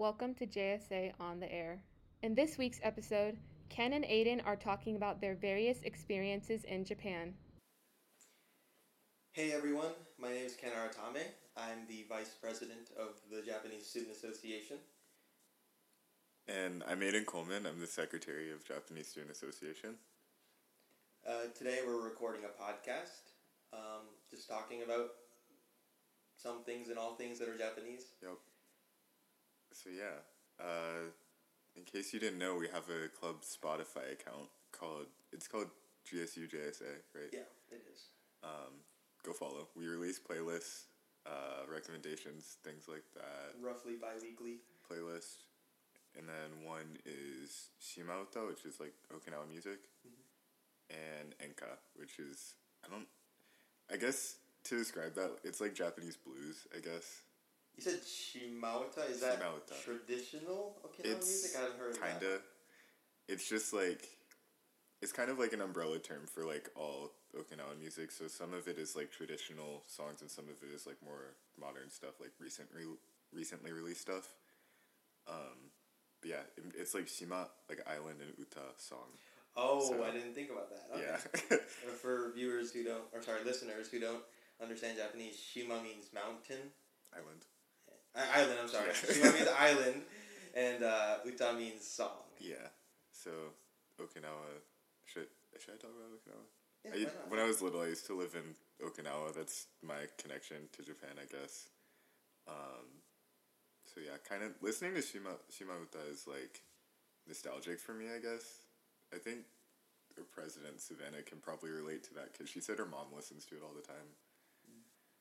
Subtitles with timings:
[0.00, 1.82] Welcome to JSA on the Air.
[2.22, 3.36] In this week's episode,
[3.68, 7.34] Ken and Aiden are talking about their various experiences in Japan.
[9.32, 11.20] Hey everyone, my name is Ken Aratame.
[11.54, 14.78] I'm the Vice President of the Japanese Student Association.
[16.48, 17.66] And I'm Aiden Coleman.
[17.66, 19.96] I'm the Secretary of Japanese Student Association.
[21.28, 23.34] Uh, today we're recording a podcast,
[23.74, 25.10] um, just talking about
[26.38, 28.06] some things and all things that are Japanese.
[28.22, 28.38] Yep.
[29.82, 30.20] So yeah,
[30.60, 31.08] uh,
[31.74, 35.68] in case you didn't know, we have a club Spotify account called it's called
[36.04, 37.32] GSU JSA, right?
[37.32, 38.12] Yeah, it is.
[38.44, 38.84] Um,
[39.24, 39.68] go follow.
[39.74, 40.84] We release playlists,
[41.24, 43.56] uh, recommendations, things like that.
[43.62, 44.58] Roughly bi-weekly.
[44.84, 45.48] Playlist,
[46.18, 49.78] and then one is Shimauta, which is like Okinawa music,
[50.90, 53.06] and Enka, which is I don't.
[53.90, 56.66] I guess to describe that, it's like Japanese blues.
[56.76, 57.22] I guess
[57.84, 59.10] You said Shimauta?
[59.10, 59.82] Is that Shimauta.
[59.84, 61.50] traditional Okinawa it's music?
[61.58, 62.20] I haven't heard of that.
[62.20, 62.38] kinda.
[63.28, 64.06] It's just like,
[65.00, 68.10] it's kind of like an umbrella term for like all Okinawan music.
[68.10, 71.32] So some of it is like traditional songs, and some of it is like more
[71.58, 72.84] modern stuff, like recent re-
[73.32, 74.28] recently released stuff.
[75.26, 75.70] Um,
[76.20, 79.08] but yeah, it, it's like Shima, like island and Uta song.
[79.56, 80.84] Oh, So- I didn't think about that.
[80.94, 81.06] Okay.
[81.50, 81.56] Yeah.
[82.02, 84.22] For viewers who don't, or sorry, listeners who don't
[84.60, 86.72] understand Japanese, Shima means mountain.
[87.16, 87.46] island.
[88.14, 88.88] Island, I'm sorry.
[88.88, 89.12] Yeah.
[89.14, 90.02] Shima means island,
[90.54, 92.26] and uh, Uta means song.
[92.40, 92.68] Yeah.
[93.12, 93.30] So
[94.00, 94.60] Okinawa.
[95.06, 95.26] Should
[95.58, 96.46] should I talk about Okinawa?
[96.84, 99.34] Yeah, I, when I was little, I used to live in Okinawa.
[99.34, 101.68] That's my connection to Japan, I guess.
[102.48, 103.04] Um,
[103.84, 106.62] so yeah, kind of listening to Shima Shimauta is like
[107.28, 108.06] nostalgic for me.
[108.06, 108.44] I guess.
[109.14, 109.40] I think
[110.32, 113.62] president Savannah can probably relate to that because she said her mom listens to it
[113.64, 114.16] all the time.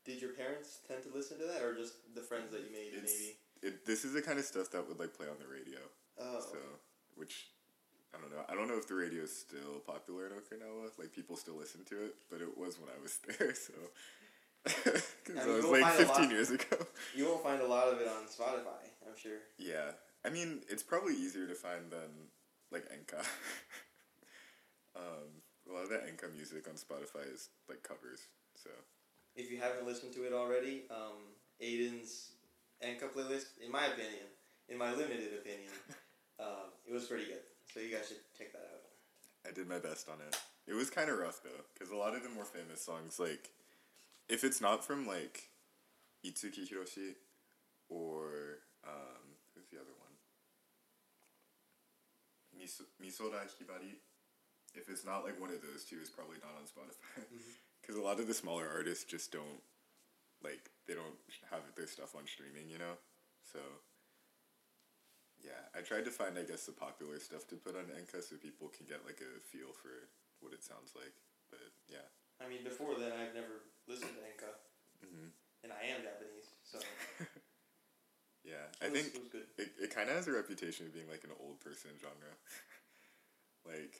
[0.10, 2.98] Did your parents tend to listen to that, or just the friends that you made,
[2.98, 3.38] It's maybe?
[3.62, 3.86] it.
[3.86, 5.78] This is the kind of stuff that would like play on the radio.
[6.20, 6.58] Oh, So,
[7.16, 7.54] which
[8.14, 8.42] I don't know.
[8.50, 10.90] I don't know if the radio is still popular in Okinawa.
[10.98, 13.54] Like people still listen to it, but it was when I was there.
[13.54, 13.74] So,
[14.66, 16.78] because I I was like fifteen years ago.
[17.16, 18.90] you won't find a lot of it on Spotify.
[19.06, 19.46] I'm sure.
[19.60, 19.92] Yeah,
[20.26, 22.10] I mean it's probably easier to find than
[22.72, 23.22] like Enka.
[24.96, 25.30] um,
[25.70, 28.26] a lot of the Enka music on Spotify is like covers.
[28.56, 28.72] So
[29.36, 32.32] If you haven't listened to it already, um, Aiden's
[32.84, 34.28] Enka playlist, in my opinion,
[34.68, 35.72] in my limited opinion,
[36.40, 37.44] um, it was pretty good.
[37.74, 38.82] So you guys should check that out.
[39.48, 40.36] I did my best on it.
[40.68, 43.50] It was kind of rough though, because a lot of the more famous songs, like,
[44.28, 45.50] if it's not from like
[46.26, 47.16] Itsuki Hiroshi
[47.90, 50.14] or um, who's the other one?
[52.56, 53.98] Miso- Misora Hibari.
[54.76, 57.26] If it's not like one of those two, it's probably not on Spotify.
[57.90, 59.66] Because a lot of the smaller artists just don't
[60.46, 61.18] like they don't
[61.50, 63.02] have their stuff on streaming, you know.
[63.42, 63.58] So
[65.42, 68.38] yeah, I tried to find I guess the popular stuff to put on Enka so
[68.38, 70.06] people can get like a feel for
[70.38, 71.18] what it sounds like.
[71.50, 72.06] But yeah,
[72.38, 74.54] I mean, before then, I've never listened to Enka,
[75.02, 75.34] hmm
[75.66, 76.78] and I am Japanese, so
[78.46, 81.26] yeah, I was, think it it, it kind of has a reputation of being like
[81.26, 82.38] an old person genre.
[83.66, 83.98] like,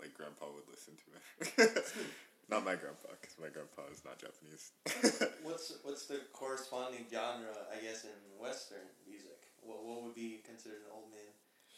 [0.00, 1.84] like grandpa would listen to it.
[2.50, 4.72] not my grandpa, because my grandpa is not Japanese.
[5.42, 9.38] What's what's the corresponding genre, I guess, in Western music?
[9.62, 11.30] What what would be considered an old man,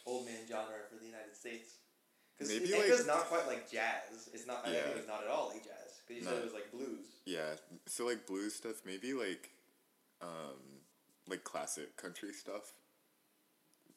[0.05, 1.75] old man genre for the United States?
[2.37, 4.29] Because Maybe, Enka's like- not quite like jazz.
[4.33, 4.65] It's not.
[4.67, 4.83] I Yeah.
[4.83, 6.01] think it's not at all like jazz.
[6.07, 7.05] Because you said it was like blues.
[7.25, 7.53] yeah,
[7.85, 9.51] so like blues stuff, maybe like,
[10.21, 10.81] um,
[11.27, 12.73] like classic country stuff.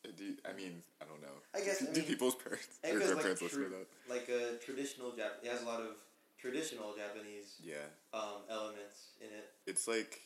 [0.03, 1.37] Do you, I mean I don't know.
[1.55, 3.87] I guess, do, I do people's parents or Enka's like grandparents listen to that?
[4.11, 5.39] like a traditional Jap.
[5.43, 5.95] It has a lot of
[6.39, 9.51] traditional Japanese Yeah, um, elements in it.
[9.67, 10.21] it's like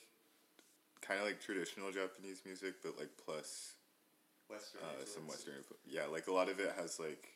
[1.04, 3.74] kind of like traditional Japanese music, but like plus
[4.48, 4.80] Western.
[4.80, 5.60] uh, some Western.
[5.84, 7.28] Yeah, like a lot of it has like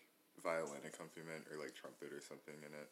[0.43, 2.89] violin accompaniment or like trumpet or something in it.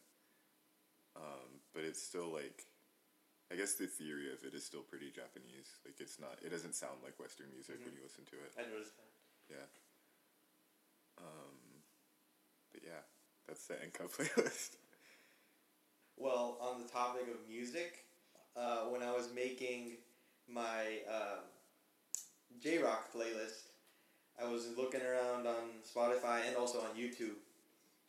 [1.17, 2.69] Um, but it's still like,
[3.51, 5.73] I guess the theory of it is still pretty Japanese.
[5.89, 6.37] Like it's not.
[6.45, 8.53] It doesn't sound like Western music when you listen to it.
[8.55, 9.08] I noticed that.
[9.51, 9.67] Yeah.
[11.19, 11.83] Um,
[12.73, 13.03] but yeah,
[13.47, 14.77] that's the Enka playlist.
[16.17, 18.05] Well, on the topic of music,
[18.57, 19.99] uh, when I was making
[20.49, 21.47] my um,
[22.61, 23.71] J Rock playlist,
[24.41, 27.39] I was looking around on Spotify and also on YouTube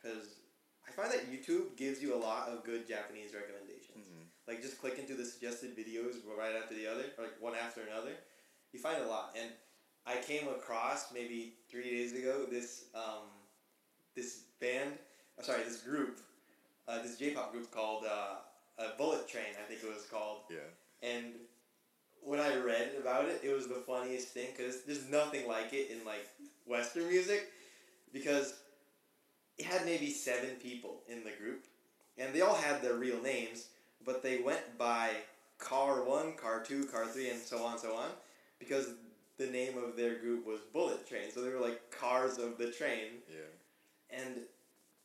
[0.00, 0.40] because
[0.88, 4.06] I find that YouTube gives you a lot of good Japanese recommendations.
[4.08, 4.26] Mhm.
[4.48, 8.14] Like just clicking through the suggested videos right after the other, like one after another,
[8.72, 9.36] you find a lot.
[9.38, 9.50] And
[10.06, 13.28] I came across maybe three days ago this um,
[14.16, 14.92] this band,
[15.38, 16.20] uh, sorry, this group,
[16.88, 18.36] uh, this J-pop group called uh,
[18.78, 20.40] uh, Bullet Train, I think it was called.
[20.50, 21.08] Yeah.
[21.08, 21.34] And
[22.22, 25.90] when I read about it, it was the funniest thing because there's nothing like it
[25.90, 26.26] in like
[26.66, 27.50] Western music
[28.12, 28.54] because
[29.58, 31.66] it had maybe seven people in the group
[32.18, 33.68] and they all had their real names,
[34.04, 35.10] but they went by
[35.58, 38.10] car one, car two, car three, and so on, so on,
[38.58, 38.88] because
[39.40, 41.30] the name of their group was Bullet Train.
[41.34, 44.18] So they were like cars of the train, Yeah.
[44.18, 44.40] and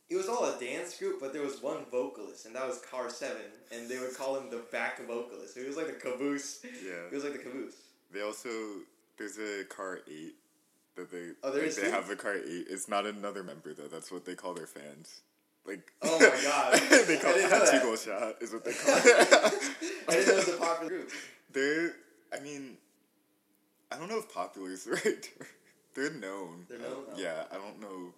[0.10, 3.10] it was all a dance group, but there was one vocalist, and that was Car
[3.10, 3.42] Seven,
[3.72, 5.58] and they would call him the back vocalist.
[5.58, 6.60] It was like the caboose.
[6.64, 7.08] Yeah.
[7.10, 7.76] It was like the caboose.
[8.14, 8.50] They also
[9.18, 10.36] there's a car eight
[10.96, 11.92] that they Oh, there like, is they too?
[11.92, 12.68] have a car eight.
[12.70, 13.88] It's not another member though.
[13.88, 15.22] That's what they call their fans.
[15.66, 16.74] Like Oh my God.
[17.08, 17.82] they call it didn't know that.
[17.82, 19.74] Hachigosha is what they call it.
[20.08, 21.12] I didn't know it was a popular group.
[21.52, 21.94] They're
[22.32, 22.78] I mean
[23.92, 25.48] I don't know if popular is the right term.
[25.94, 26.66] They're known.
[26.70, 27.06] They're known?
[27.10, 27.18] Uh, Oh.
[27.18, 28.14] yeah, I don't know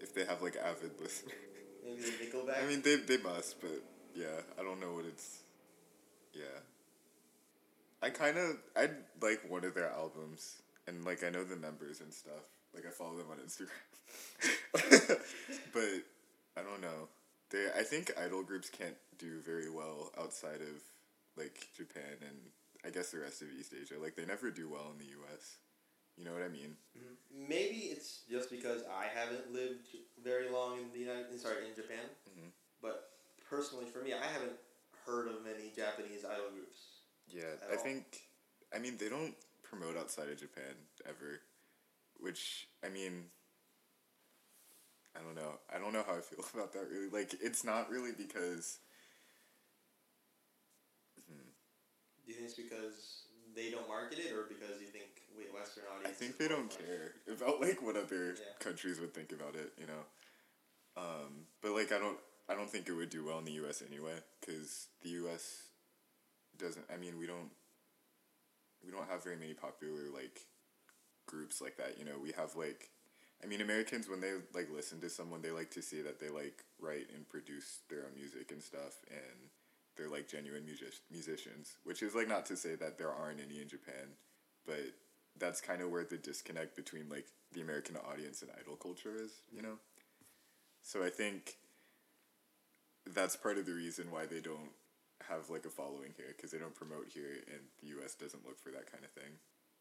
[0.00, 1.34] if they have like avid listeners.
[1.84, 2.62] Maybe the Nickelback.
[2.62, 3.82] I mean they they must, but
[4.14, 5.40] yeah, I don't know what it's
[6.34, 6.60] yeah.
[8.02, 8.90] I kind of I
[9.22, 12.44] like one of their albums and like I know the members and stuff.
[12.74, 13.70] Like I follow them on Instagram.
[15.72, 16.02] but
[16.56, 17.08] I don't know.
[17.50, 20.82] They I think idol groups can't do very well outside of
[21.36, 22.38] like Japan and
[22.86, 23.94] I guess the rest of East Asia.
[24.00, 25.58] Like they never do well in the US.
[26.16, 26.76] You know what I mean?
[26.96, 27.16] Mhm.
[27.48, 29.88] Maybe it's just because I haven't lived
[30.22, 31.38] very long in the United.
[31.40, 32.08] Sorry, in Japan.
[32.30, 32.52] Mhm.
[32.80, 33.10] But
[33.50, 34.58] personally, for me, I haven't
[35.04, 37.00] heard of many Japanese idol groups.
[37.26, 37.82] Yeah, I all.
[37.82, 38.28] think.
[38.72, 40.74] I mean, they don't promote outside of Japan
[41.04, 41.42] ever,
[42.18, 43.30] which I mean.
[45.14, 45.58] I don't know.
[45.74, 46.88] I don't know how I feel about that.
[46.88, 48.78] Really, like it's not really because.
[52.26, 53.22] Do you think it's because
[53.54, 55.06] they don't market it, or because you think
[55.38, 56.10] we Western audience?
[56.10, 58.58] I think they don't care about like what other Yeah.
[58.58, 59.72] countries would think about it.
[59.78, 60.02] You know.
[60.96, 62.18] Um, but like I don't.
[62.48, 63.82] I don't think it would do well in the U.S.
[63.86, 65.68] anyway, because the U.S.
[66.58, 66.84] doesn't.
[66.92, 67.50] I mean, we don't.
[68.84, 70.40] We don't have very many popular like
[71.26, 71.96] groups like that.
[71.98, 72.90] You know, we have like.
[73.44, 76.28] I mean, Americans when they like listen to someone, they like to see that they
[76.30, 79.50] like write and produce their own music and stuff, and
[79.96, 81.76] they're like genuine music- musicians.
[81.84, 84.16] Which is like not to say that there aren't any in Japan,
[84.66, 84.80] but
[85.38, 89.42] that's kind of where the disconnect between like the American audience and idol culture is.
[89.54, 89.78] You know.
[90.82, 91.56] So I think
[93.14, 94.70] that's part of the reason why they don't
[95.28, 98.58] have like a following here because they don't promote here and the US doesn't look
[98.58, 99.32] for that kind of thing,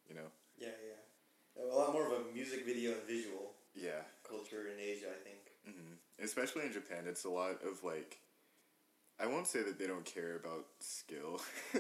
[0.07, 0.29] you know?
[0.57, 1.61] Yeah, yeah.
[1.61, 4.01] A lot more of a music video and visual Yeah.
[4.27, 5.51] culture in Asia, I think.
[5.65, 8.19] hmm Especially in Japan, it's a lot of like
[9.19, 11.41] I won't say that they don't care about skill,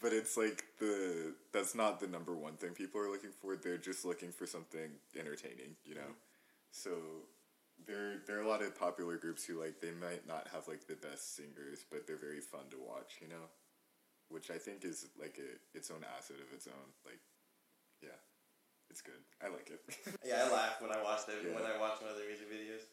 [0.00, 3.56] but it's like the that's not the number one thing people are looking for.
[3.56, 6.00] They're just looking for something entertaining, you know.
[6.02, 6.70] Mm-hmm.
[6.70, 6.90] So
[7.86, 10.86] there there are a lot of popular groups who like they might not have like
[10.86, 13.50] the best singers, but they're very fun to watch, you know,
[14.28, 16.88] which I think is like a its own asset of its own.
[17.04, 17.20] Like,
[18.02, 18.18] yeah,
[18.90, 19.20] it's good.
[19.42, 19.82] I like it.
[20.26, 22.86] Yeah, I laugh when I watch them when I watch one of their music videos.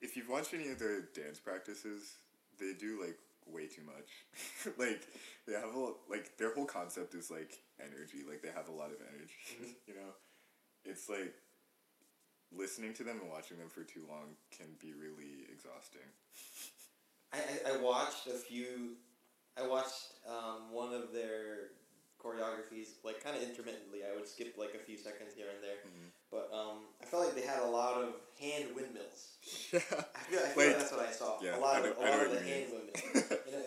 [0.00, 2.16] if you've watched any of their dance practices,
[2.58, 4.10] they do like way too much.
[4.78, 5.02] like
[5.46, 8.24] they have a like their whole concept is like energy.
[8.28, 9.34] Like they have a lot of energy.
[9.62, 9.74] Mhm.
[9.86, 10.12] you know,
[10.84, 11.34] it's like
[12.54, 16.06] listening to them and watching them for too long can be really exhausting.
[17.32, 18.96] I, I, I watched a few.
[19.58, 21.72] I watched um, one of their
[22.22, 24.00] choreographies, like kind of intermittently.
[24.04, 26.10] I would skip like a few seconds here and there, Mhm.
[26.30, 29.36] But um, I felt like they had a lot of hand windmills.
[29.72, 29.80] yeah.
[29.80, 31.40] I feel, I feel Like- like that's what I saw.
[31.42, 33.02] yeah, a lot of a lot of the hand windmills.
[33.46, 33.62] you know,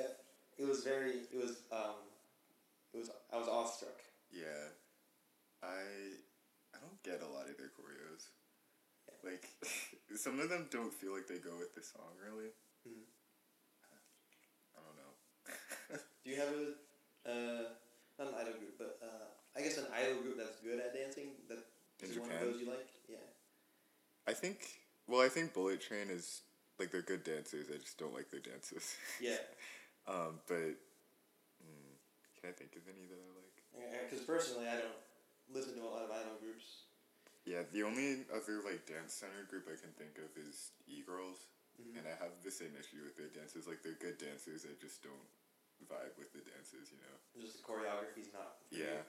[0.59, 1.23] it, was very.
[1.31, 1.63] It was.
[1.71, 2.03] Um,
[2.93, 3.09] it was.
[3.31, 3.95] I was awestruck.
[4.31, 4.73] Yeah,
[5.63, 5.81] I
[6.75, 8.29] I don't get a lot of their choreos.
[9.23, 9.47] Like
[10.15, 12.51] some of them don't feel like they go with the song really.
[12.87, 13.03] Mhm.
[14.75, 15.99] I don't know.
[16.23, 16.65] Do you have a
[17.27, 17.63] uh,
[18.19, 21.35] not an idol group, but uh, I guess an idol group that's good at dancing?
[22.03, 22.51] In is one of Japan?
[22.51, 22.89] those you like?
[23.09, 23.17] Yeah.
[24.27, 24.59] I think
[25.07, 26.41] well, I think Bullet Train is
[26.77, 27.67] like they're good dancers.
[27.73, 28.95] I just don't like their dances.
[29.21, 29.41] Yeah.
[30.07, 30.77] um, but
[31.59, 31.91] mm,
[32.39, 34.07] can I think of any that I like?
[34.09, 34.99] Because personally, I don't
[35.51, 36.87] listen to a lot of idol groups.
[37.45, 41.49] Yeah, the only other like dance center group I can think of is E Girls,
[41.81, 41.97] Mhm.
[41.97, 43.65] and I have the same issue with their dances.
[43.67, 45.27] Like they're good dancers, I just don't
[45.89, 46.91] vibe with the dances.
[46.93, 47.15] You know.
[47.41, 48.61] Just the choreography's not.
[48.69, 49.01] Yeah.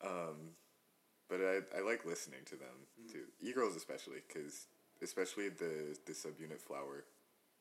[0.08, 0.54] um,
[1.28, 3.12] but I I like listening to them Mm.
[3.12, 3.26] too.
[3.40, 4.66] E Girls especially because
[5.02, 7.04] especially the the subunit Flower,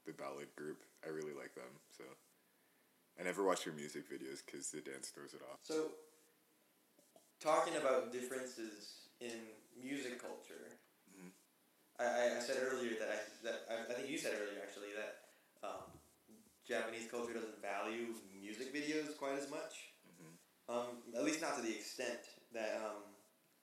[0.06, 0.84] the ballad group.
[1.06, 1.80] I really like them.
[1.98, 2.04] So
[3.20, 5.60] I never watch their music videos because the dance throws it off.
[5.64, 5.92] So,
[7.40, 9.34] talking about differences in
[9.82, 10.78] music culture,
[11.10, 11.32] Mhm.
[12.00, 15.30] I, I, said earlier that I that I, I think you said earlier actually that
[15.64, 15.92] um,
[16.68, 19.94] Japanese culture doesn't value music videos quite as much.
[20.06, 20.38] Mhm.
[20.70, 22.20] Um, at least not to the extent
[22.54, 23.04] that um,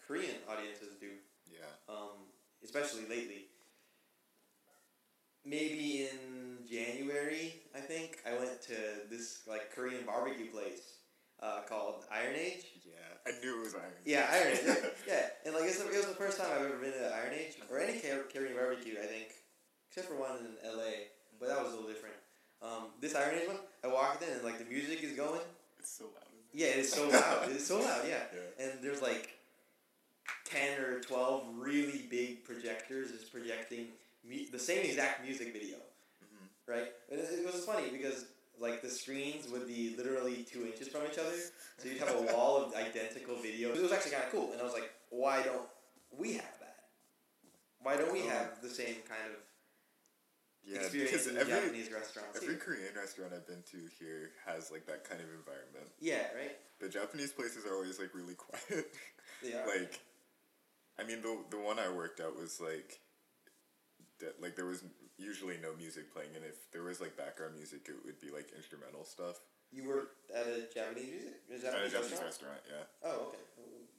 [0.07, 1.09] Korean audiences do.
[1.51, 1.67] Yeah.
[1.89, 2.29] Um,
[2.63, 3.47] especially lately.
[5.47, 8.77] Maybe in January, I think I went to
[9.11, 10.95] this like Korean barbecue place
[11.43, 12.65] uh, called Iron Age.
[12.85, 12.93] Yeah.
[13.27, 13.93] I knew it was Iron.
[14.07, 14.61] Yeah, Iron Age.
[14.67, 14.75] yeah,
[15.07, 17.35] yeah, and like it's the, it was the first time I've ever been to Iron
[17.35, 18.95] Age or any Korean barbecue.
[19.03, 19.29] I think,
[19.91, 21.09] except for one in L.A.,
[21.39, 22.17] but that was a little different.
[22.63, 25.41] Um, this Iron Age one, I walked in and like the music is going.
[25.79, 26.25] It's so loud.
[26.55, 27.51] Yeah, it's so loud.
[27.51, 28.03] it's so loud.
[28.09, 28.65] Yeah, Yeah.
[28.67, 29.29] and there's like
[30.47, 33.89] ten or twelve really big projectors is projecting
[34.27, 35.77] mu- the same exact music video,
[36.23, 36.49] Mhm.
[36.67, 36.93] right?
[37.11, 38.27] And it, it was funny because
[38.59, 41.37] like the screens would be literally two inches from each other,
[41.79, 43.77] so you'd have a wall of identical videos.
[43.77, 45.69] It was actually kind of cool, and I was like, why don't
[46.17, 46.77] we have that?
[47.83, 49.41] Why don't we have the same kind of
[50.65, 52.37] Yeah, experience because in every Japanese restaurants?
[52.41, 52.57] every?
[52.57, 55.91] Korean restaurant I've been to here has like that kind of environment.
[56.01, 56.57] Yeah, right.
[56.81, 58.87] But Japanese places are always like really quiet.
[59.45, 59.67] Are.
[59.67, 60.01] like,
[60.99, 63.01] I mean, the the one I worked at was like,
[64.21, 64.85] that like there was
[65.19, 68.51] usually no music playing, and if there was like background music, it would be like
[68.57, 69.41] instrumental stuff.
[69.73, 72.25] you worked at a Japanese music, a At a Japanese restaurant.
[72.25, 72.85] restaurant, yeah.
[73.03, 73.39] Oh, okay.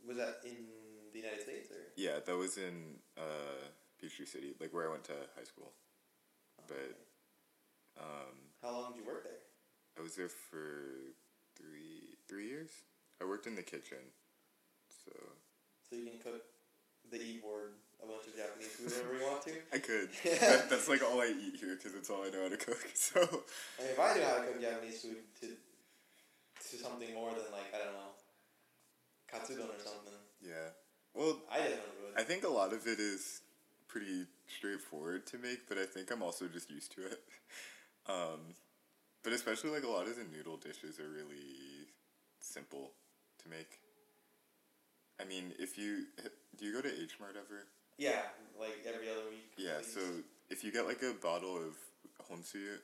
[0.07, 0.67] Was that in
[1.11, 1.81] the United States or?
[1.95, 3.63] Yeah, that was in uh,
[3.99, 5.71] Peachtree City, like where I went to high school.
[6.67, 6.95] But
[7.99, 9.41] um, How long did you work there?
[9.97, 11.13] I was there for
[11.57, 12.69] three three years.
[13.21, 14.03] I worked in the kitchen,
[14.89, 15.11] so
[15.89, 16.43] So you can cook
[17.11, 19.53] the E board a bunch of Japanese food whenever you want to.
[19.73, 20.09] I could.
[20.41, 22.85] that, that's like all I eat here because it's all I know how to cook.
[22.95, 27.29] So I mean, if I knew how to cook Japanese food to to something more
[27.31, 28.13] than like I don't know,
[29.31, 30.73] katsudon or something, yeah.
[31.13, 32.19] Well, I definitely would.
[32.19, 33.41] I think a lot of it is
[33.87, 37.21] pretty straightforward to make, but I think I'm also just used to it.
[38.07, 38.53] Um,
[39.23, 41.87] but especially like a lot of the noodle dishes are really
[42.39, 42.91] simple
[43.41, 43.79] to make.
[45.19, 46.05] I mean, if you
[46.57, 47.67] do you go to H Mart ever?
[47.97, 48.23] yeah,
[48.59, 49.51] like every other week.
[49.57, 50.01] Yeah, so
[50.49, 51.75] if you get like a bottle of
[52.29, 52.77] honsuyu,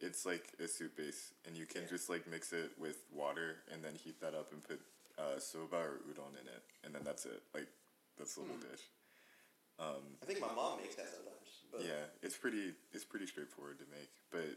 [0.00, 1.88] it's like a soup base, and you can Yeah.
[1.88, 4.80] just like mix it with water and then heat that up and put
[5.18, 7.42] uh, soba or udon in it, and then that's it.
[7.54, 7.68] Like
[8.16, 8.70] that's the little Hmm.
[8.70, 8.82] dish.
[9.78, 11.64] Um, I think my mom makes that sometimes.
[11.70, 14.56] But yeah, it's pretty it's pretty straightforward to make, but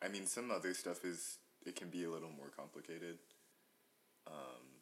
[0.00, 3.18] I mean some other stuff is it can be a little more complicated.
[4.28, 4.77] Um,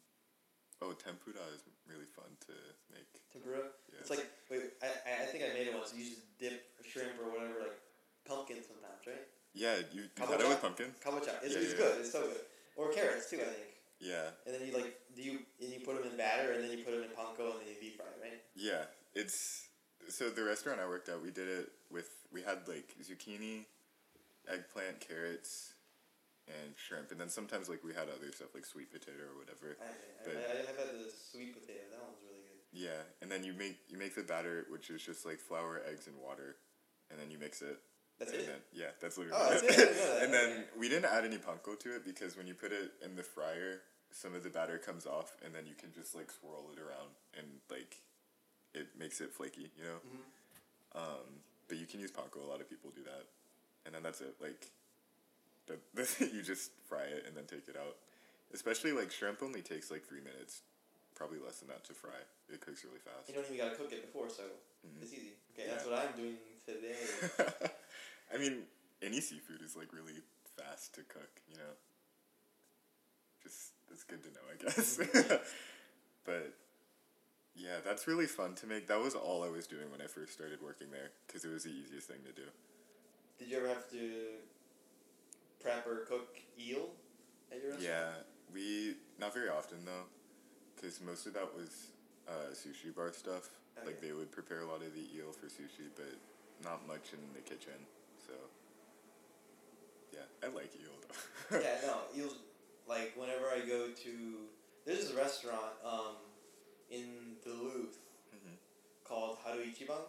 [0.81, 2.53] oh, tempura is really fun to
[2.93, 3.07] make.
[3.33, 3.69] tempura.
[3.91, 3.99] Yeah.
[4.01, 5.93] It's like wait, I, I think I made it once.
[5.95, 7.79] You just dip shrimp or whatever, like
[8.27, 9.25] pumpkin sometimes, right?
[9.53, 10.93] yeah, you, you had it with pumpkin.
[11.03, 11.33] Kabocha.
[11.41, 11.77] It's, Yeah, it's yeah.
[11.77, 11.95] good.
[12.01, 12.45] It's so good.
[12.75, 13.73] Or carrots too, I think.
[13.99, 16.69] Yeah, And then you like do you and you put them in batter and then
[16.77, 18.37] you put them in panko and then you deep fry, right?
[18.55, 19.65] Yeah, it's
[20.09, 23.65] so the restaurant I worked at, we did it with we had like zucchini,
[24.47, 25.73] eggplant, carrots,
[26.47, 29.75] and shrimp, and then sometimes like we had other stuff like sweet potato or whatever.
[29.79, 31.83] I, I, But- I, I've had the sweet potato.
[31.91, 32.59] That one's really good.
[32.71, 36.07] Yeah, and then you make you make the batter, which is just like flour, eggs,
[36.07, 36.55] and water,
[37.11, 37.79] and then you mix it.
[38.19, 38.47] That's and it.
[38.47, 39.69] Then, yeah, that's literally Oh, that's it.
[39.69, 39.73] it?
[39.77, 40.23] I didn't know that.
[40.23, 43.15] and then we didn't add any panko to it because when you put it in
[43.15, 46.65] the fryer, some of the batter comes off, and then you can just like swirl
[46.73, 47.97] it around, and like
[48.73, 49.99] it makes it flaky, you know.
[50.01, 50.23] Mhm.
[50.99, 52.41] Um, but you can use panko.
[52.43, 53.25] A lot of people do that,
[53.85, 54.35] and then that's it.
[54.41, 54.71] Like,
[56.19, 57.95] you just fry it and then take it out.
[58.53, 60.61] Especially like shrimp only takes like three minutes,
[61.15, 62.15] probably less than that to fry.
[62.49, 63.27] It cooks really fast.
[63.27, 64.43] You don't even gotta cook it before, so
[64.87, 65.01] Mhm.
[65.03, 65.33] it's easy.
[65.53, 65.75] Okay, Yeah.
[65.75, 66.95] that's what I'm doing today.
[68.33, 68.63] I mean,
[69.01, 70.21] any seafood is like really
[70.55, 71.73] fast to cook, you know.
[73.43, 74.97] Just it's good to know, I guess.
[76.25, 76.53] but
[77.55, 78.87] yeah, that's really fun to make.
[78.87, 81.63] That was all I was doing when I first started working there because it was
[81.63, 82.47] the easiest thing to do.
[83.39, 84.39] Did you ever have to
[85.67, 86.87] prep or cook eel
[87.51, 87.83] at your restaurant?
[87.83, 88.09] Yeah,
[88.53, 90.07] we not very often though,
[90.75, 91.91] because most of that was
[92.27, 93.49] uh, sushi bar stuff.
[93.85, 96.09] Like they would prepare a lot of the eel for sushi, but
[96.63, 97.77] not much in the kitchen.
[98.25, 98.33] So
[100.13, 100.95] yeah, I like eel
[101.51, 101.59] though.
[101.61, 102.35] yeah, no, eels.
[102.87, 104.13] Like whenever I go to,
[104.85, 106.15] there's this restaurant um,
[106.89, 107.97] in Duluth
[108.33, 108.55] Mhm.
[109.03, 110.01] called Haru Ichiban.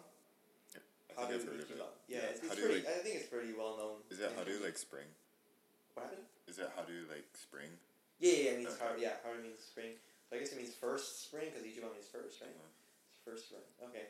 [1.17, 1.77] I think I've heard of it.
[1.77, 1.91] Ichiban.
[2.07, 2.75] Yeah, it's, it's pretty.
[2.75, 3.95] like- I think it's pretty well known.
[4.09, 4.65] Is that in how do Duluth.
[4.65, 5.05] like spring?
[5.99, 6.27] What happened?
[6.47, 7.69] Is it how do like spring?
[8.23, 8.83] Yeah, yeah, it means Okay.
[8.87, 8.95] Haru.
[8.99, 9.99] Yeah, Haru means spring.
[10.27, 12.55] So I guess it means first spring because Ichiban means first, right?
[12.55, 13.65] It's first spring.
[13.83, 14.07] Okay.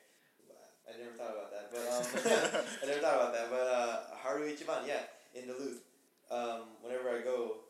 [0.90, 2.02] I never thought about that, but um,
[2.82, 3.54] I never thought about that.
[3.54, 5.06] But uh, Haru Ichiban, yeah,
[5.38, 5.86] in Duluth.
[6.34, 7.62] Um, whenever I go,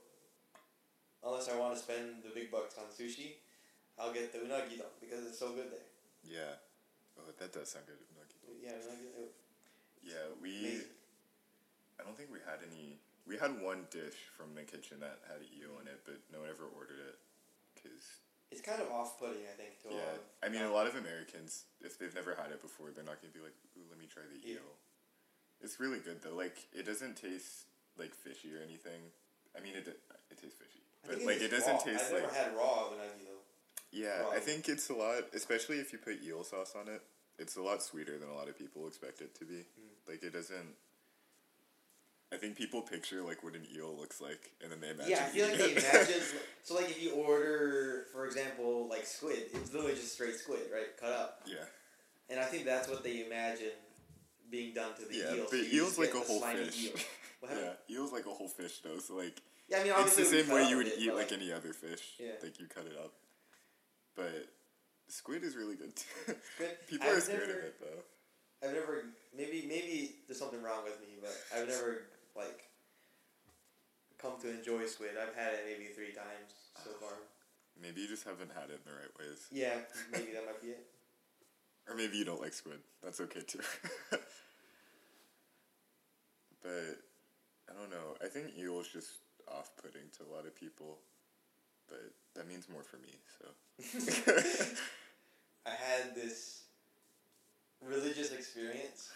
[1.23, 3.43] unless I want to spend the big bucks on sushi,
[3.99, 5.83] I'll get the unagi don because it's so good there.
[6.23, 6.63] Yeah.
[7.19, 7.99] Oh, that does sound good.
[7.99, 8.39] Unagi.
[8.63, 9.11] Yeah, unagi.
[9.19, 9.35] it-
[9.99, 10.55] Yeah, we.
[10.79, 10.95] Amazing.
[11.99, 13.03] I don't think we had any.
[13.29, 16.50] We had one dish from the kitchen that had eel in it, but no one
[16.50, 17.17] ever ordered it
[17.77, 18.01] because
[18.50, 20.17] It's kind of off-putting, I think, to a lot yeah.
[20.17, 20.21] of.
[20.41, 23.31] I mean, a lot of Americans, if they've never had it before, they're not gonna
[23.31, 24.55] be like, "Ooh, let me try the Yeah.
[24.57, 24.74] eel."
[25.62, 26.33] It's really good though.
[26.33, 27.69] Like, it doesn't taste
[28.01, 29.12] like fishy or anything.
[29.55, 31.83] I mean, it it tastes fishy, I but like it doesn't raw.
[31.86, 32.21] taste I've like.
[32.24, 33.43] never had raw unagi though.
[33.91, 34.31] Yeah, raw.
[34.31, 37.03] I think it's a lot, especially if you put eel sauce on it.
[37.38, 39.62] It's a lot sweeter than a lot of people expect it to be.
[39.77, 40.07] Mm.
[40.07, 40.75] Like it doesn't.
[42.31, 45.12] I think people picture like what an eel looks like, and then they imagine.
[45.12, 45.83] Yeah, I feel like they it.
[45.83, 46.21] imagine.
[46.63, 50.95] so, like, if you order, for example, like squid, it's literally just straight squid, right?
[51.00, 51.41] Cut up.
[51.48, 51.65] yeah,
[52.29, 53.71] And I think that's what they imagine
[54.51, 55.45] being done to the yeah, eel.
[55.50, 56.86] but so eel's like a whole fish.
[56.86, 56.91] eel.
[57.50, 58.98] Yeah, eel's like a whole fish though.
[59.00, 61.53] So like, Yeah, I mean, it's the same way you would bit, eat like any
[61.53, 62.15] other fish.
[62.19, 62.31] Yeah.
[62.43, 63.13] Like you cut it up,
[64.15, 64.45] but
[65.07, 66.33] squid is really good too.
[66.55, 66.69] Squid?
[66.89, 68.67] people I've are scared never- of it though.
[68.67, 69.05] I've never
[69.36, 72.01] maybe maybe there's something wrong with me, but I've never
[72.39, 72.69] like
[74.17, 75.12] come to enjoy squid.
[75.19, 77.13] I've had it maybe three times so far.
[77.81, 79.48] Maybe you just haven't had it in the right ways.
[79.51, 79.75] Yeah,
[80.12, 80.86] maybe that might be it.
[81.88, 82.77] Or maybe you don't like squid.
[83.03, 83.62] That's okay too.
[84.12, 84.22] but
[87.67, 88.15] I don't know.
[88.24, 89.10] I think eel is just
[89.48, 91.00] off putting to a lot of people.
[91.88, 93.48] But that means more for me, so
[95.65, 96.65] I had this
[97.81, 99.10] religious experience.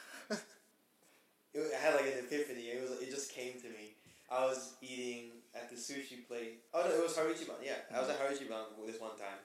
[1.53, 2.67] It, I had like an epiphany.
[2.74, 3.95] It was it just came to me.
[4.31, 6.57] I was eating at the sushi place.
[6.74, 7.62] Oh no, it was Harichiban.
[7.63, 9.39] Yeah, I was at Harichiban this one time,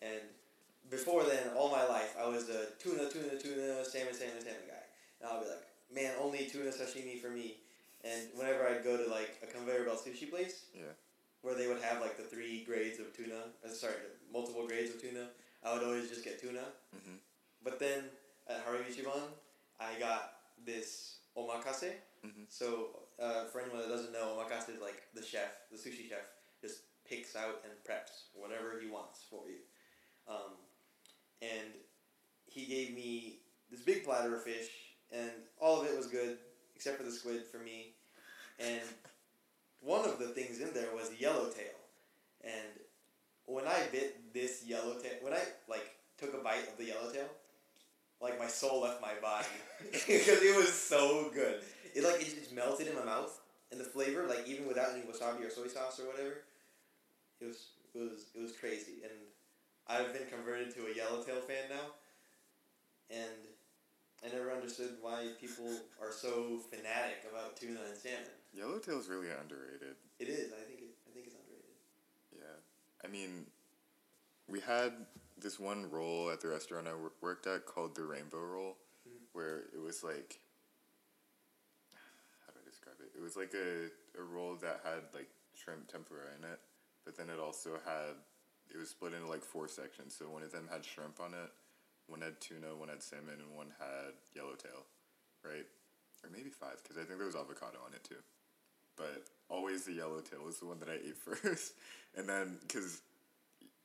[0.00, 0.20] and
[0.88, 4.82] before then, all my life, I was the tuna, tuna, tuna, salmon, salmon, salmon guy.
[5.20, 5.62] And I'll be like,
[5.94, 7.58] man, only tuna sashimi for me.
[8.02, 10.90] And whenever I'd go to like a conveyor belt sushi place, Yeah.
[11.42, 13.94] where they would have like the three grades of tuna, uh, sorry,
[14.32, 15.28] multiple grades of tuna,
[15.62, 16.64] I would always just get tuna.
[16.96, 17.18] Mhm.
[17.62, 18.10] But then
[18.48, 19.28] at Haru Ichiban,
[19.78, 21.92] I got this omakase.
[22.24, 22.46] Mhm.
[22.48, 26.24] So uh, for anyone that doesn't know, omakase is like the chef, the sushi chef,
[26.60, 29.58] just picks out and preps whatever he wants for you.
[30.28, 30.52] Um,
[31.42, 31.74] and
[32.46, 33.38] he gave me
[33.70, 34.68] this big platter of fish,
[35.12, 36.38] and all of it was good
[36.74, 37.94] except for the squid for me.
[38.58, 38.82] And
[39.80, 41.76] one of the things in there was yellowtail,
[42.42, 42.80] and
[43.46, 47.28] when I bit this yellowtail, when I like took a bite of the yellowtail,
[48.20, 49.46] like my soul left my body
[49.92, 51.60] because it was so good.
[51.94, 53.40] It like it just melted in my mouth,
[53.72, 56.42] and the flavor, like even without any wasabi or soy sauce or whatever,
[57.40, 59.02] it was it was it was crazy.
[59.02, 59.12] And
[59.88, 61.96] I've been converted to a yellowtail fan now,
[63.10, 63.40] and
[64.24, 65.68] I never understood why people
[66.00, 68.38] are so fanatic about tuna and salmon.
[68.52, 69.96] Yellowtail's really underrated.
[70.18, 70.52] It is.
[70.52, 70.94] I think it.
[71.08, 71.74] I think it's underrated.
[72.36, 72.58] Yeah.
[73.04, 73.46] I mean,
[74.46, 74.92] we had
[75.40, 78.76] this one roll at the restaurant I wor- worked at called the Rainbow Roll,
[79.08, 79.26] Mhm.
[79.32, 80.40] where it was like,
[82.46, 83.12] how do I describe it?
[83.16, 86.60] It was like a, a roll that had like shrimp tempura in it,
[87.04, 88.16] but then it also had,
[88.72, 90.14] it was split into like four sections.
[90.16, 91.50] So one of them had shrimp on it,
[92.06, 94.86] one had tuna, one had salmon, and one had yellowtail,
[95.44, 95.66] right?
[96.22, 98.22] Or maybe five, because I think there was avocado on it too
[98.96, 101.72] but always the yellowtail was the one that I ate first.
[102.14, 103.00] And then, because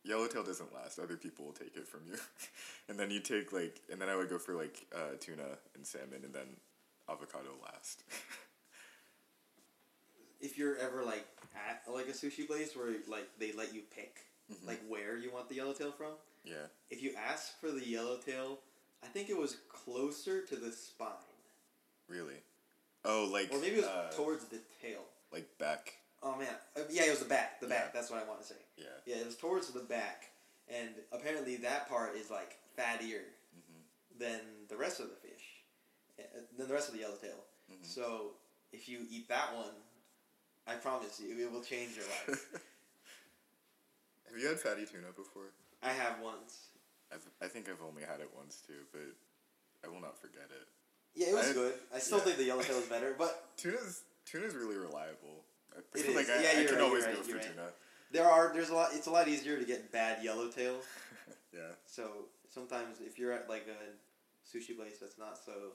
[0.06, 2.16] yellowtail doesn't last, other people will take it from you.
[2.90, 5.86] and then you take, like, and then I would go for, like, uh, tuna and
[5.86, 6.48] salmon, and then
[7.10, 8.04] avocado last.
[10.42, 14.26] If you're ever like at like a sushi place where like they let you pick
[14.52, 14.68] Mhm.
[14.68, 16.12] like where you want the yellowtail from,
[16.44, 16.68] yeah.
[16.92, 18.60] if you ask for the yellowtail,
[19.04, 21.10] I think it was closer to the spine,
[22.08, 22.44] Really?
[23.04, 25.02] Oh, like, or maybe it was uh, towards the tail.
[25.32, 25.94] like back.
[26.22, 27.60] Oh man, uh, yeah, it was the back.
[27.60, 27.92] The back.
[27.94, 28.56] That's what I want to say.
[28.78, 28.86] Yeah.
[29.06, 30.32] Yeah, it was towards the back,
[30.68, 33.22] and apparently that part is like fattier
[33.56, 34.20] Mhm.
[34.20, 35.64] than the rest of the fish,
[36.20, 36.24] uh,
[36.58, 37.46] than the rest of the yellowtail.
[37.72, 37.86] Mhm.
[37.86, 38.36] So
[38.72, 39.74] if you eat that one,
[40.68, 42.52] I promise you, it will change your life.
[44.28, 45.52] Have you had fatty tuna before?
[45.82, 46.70] I have once.
[47.14, 49.02] I've, I think I've only had it once too, but
[49.84, 50.68] I will not forget it.
[51.14, 51.74] Yeah, it was I- good.
[51.94, 52.24] I still yeah.
[52.26, 55.46] think the yellowtail is better, but Tuna's tuna's really reliable.
[55.74, 56.30] I It like is.
[56.30, 57.44] I, Yeah, I you're can right, always you're go right, for right.
[57.48, 57.74] tuna.
[58.12, 58.90] There are there's a lot.
[58.94, 60.76] It's a lot easier to get bad yellowtail.
[61.56, 61.72] Yeah.
[61.86, 63.80] So sometimes if you're at like a
[64.46, 65.72] sushi place that's not so,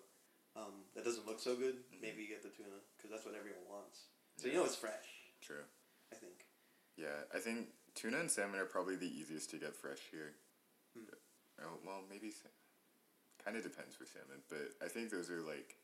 [0.54, 2.02] um, that doesn't look so good, Mhm.
[2.02, 4.00] maybe you get the tuna because that's what everyone wants.
[4.36, 5.08] So you know it's fresh.
[5.40, 5.64] True.
[6.12, 6.44] I think.
[6.96, 10.34] Yeah, I think tuna and salmon are probably the easiest to get fresh here.
[11.64, 12.30] Oh well, maybe.
[13.42, 15.76] Kind of depends for salmon, but I think those are like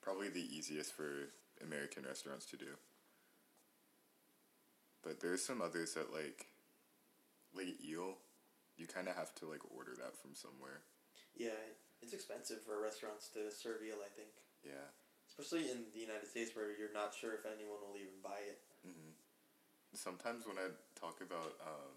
[0.00, 1.28] probably the easiest for
[1.62, 2.78] American restaurants to do.
[5.02, 6.46] But there's some others that like
[7.54, 8.18] like eel.
[8.76, 10.80] You kind of have to like order that from somewhere.
[11.36, 11.56] Yeah,
[12.02, 14.00] it's expensive for restaurants to serve eel.
[14.04, 14.30] I think,
[14.64, 14.88] Yeah.
[15.28, 18.60] especially in the United States where you're not sure if anyone will even buy it.
[18.84, 19.12] hmm
[19.92, 21.96] Sometimes when I talk about um,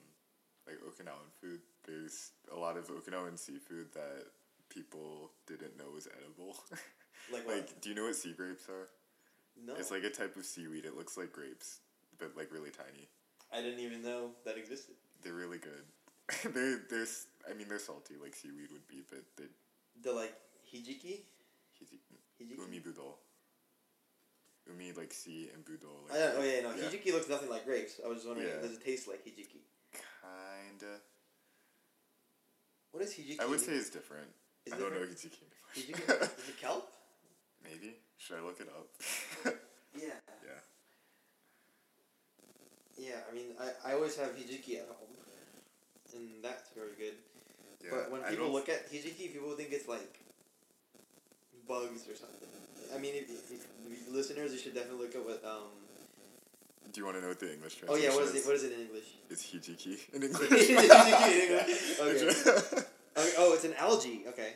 [0.67, 1.59] like Okinawan food.
[1.85, 4.25] There's a lot of Okinawan seafood that
[4.69, 6.55] people didn't know was edible.
[7.31, 8.87] Like like, do you know what sea grapes are?
[9.65, 10.85] no, It's like a type of seaweed.
[10.85, 11.79] It looks like grapes,
[12.23, 13.07] but like really tiny.
[13.51, 14.95] I didn't even know that existed.
[15.21, 15.83] They're really good.
[16.55, 17.07] they're they're
[17.49, 19.45] I mean they're salty like seaweed would be, but they
[20.01, 20.33] The like
[20.73, 21.19] hijiki,
[21.75, 21.99] hiji,
[22.39, 22.57] hijiki.
[22.57, 23.15] umi budo.
[24.67, 26.83] Umi like sea and budo like oh yeah, no, yeah.
[26.88, 27.99] hijiki looks nothing like grapes.
[28.03, 28.62] I was just wondering, Yeah.
[28.62, 29.59] does it taste like hijiki?
[30.23, 30.95] kinda.
[32.91, 33.39] What is hijiki?
[33.41, 34.27] I would say it's different.
[34.65, 35.43] Is I it don't know hijiki.
[35.75, 36.89] Hijiki is it kelp?
[37.63, 38.88] Maybe should I look it up?
[39.95, 40.17] Yeah.
[42.97, 45.15] Yeah, I mean, I, I always have hijiki at home,
[46.15, 47.15] and that's very good.
[47.84, 47.89] Yeah.
[47.91, 50.19] but when I people look at hijiki, people think it's like
[51.67, 52.49] bugs or something.
[52.93, 55.43] I mean, if, if, if listeners, you should definitely look at what.
[55.43, 55.73] Um,
[56.91, 58.06] Do you want to know what the English translation?
[58.06, 58.45] oh yeah, what is it?
[58.45, 59.10] What is it in English?
[59.29, 61.99] It's hijiki in Hijiki in English.
[61.99, 62.47] English?
[62.47, 62.82] Okay.
[63.15, 64.23] Okay, oh, it's an algae.
[64.27, 64.53] Okay.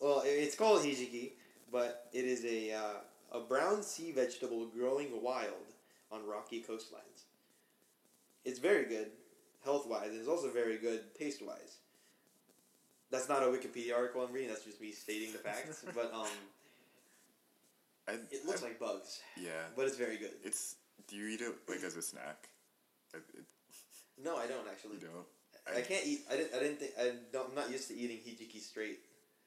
[0.00, 1.32] Well, it's called hijiki,
[1.72, 5.72] but it is a uh, a brown sea vegetable growing wild
[6.10, 7.25] on rocky coastlines.
[8.46, 9.10] It's very good
[9.64, 10.10] health wise.
[10.10, 11.76] and It's also very good taste wise.
[13.10, 14.48] That's not a Wikipedia article I'm reading.
[14.50, 15.84] That's just me stating the facts.
[15.94, 16.26] but um,
[18.08, 19.66] I, it looks I- like bugs, yeah.
[19.76, 20.32] but it's very good.
[20.42, 20.76] It's.
[21.08, 22.48] Do you eat it like as a snack?
[23.14, 23.44] I, it,
[24.22, 24.96] No, I don't actually.
[24.96, 25.26] you don't.
[25.76, 26.20] I, can't eat.
[26.30, 26.54] I didn't.
[26.54, 26.92] I didn't think.
[26.98, 29.00] I don't, I'm not used to eating hijiki straight.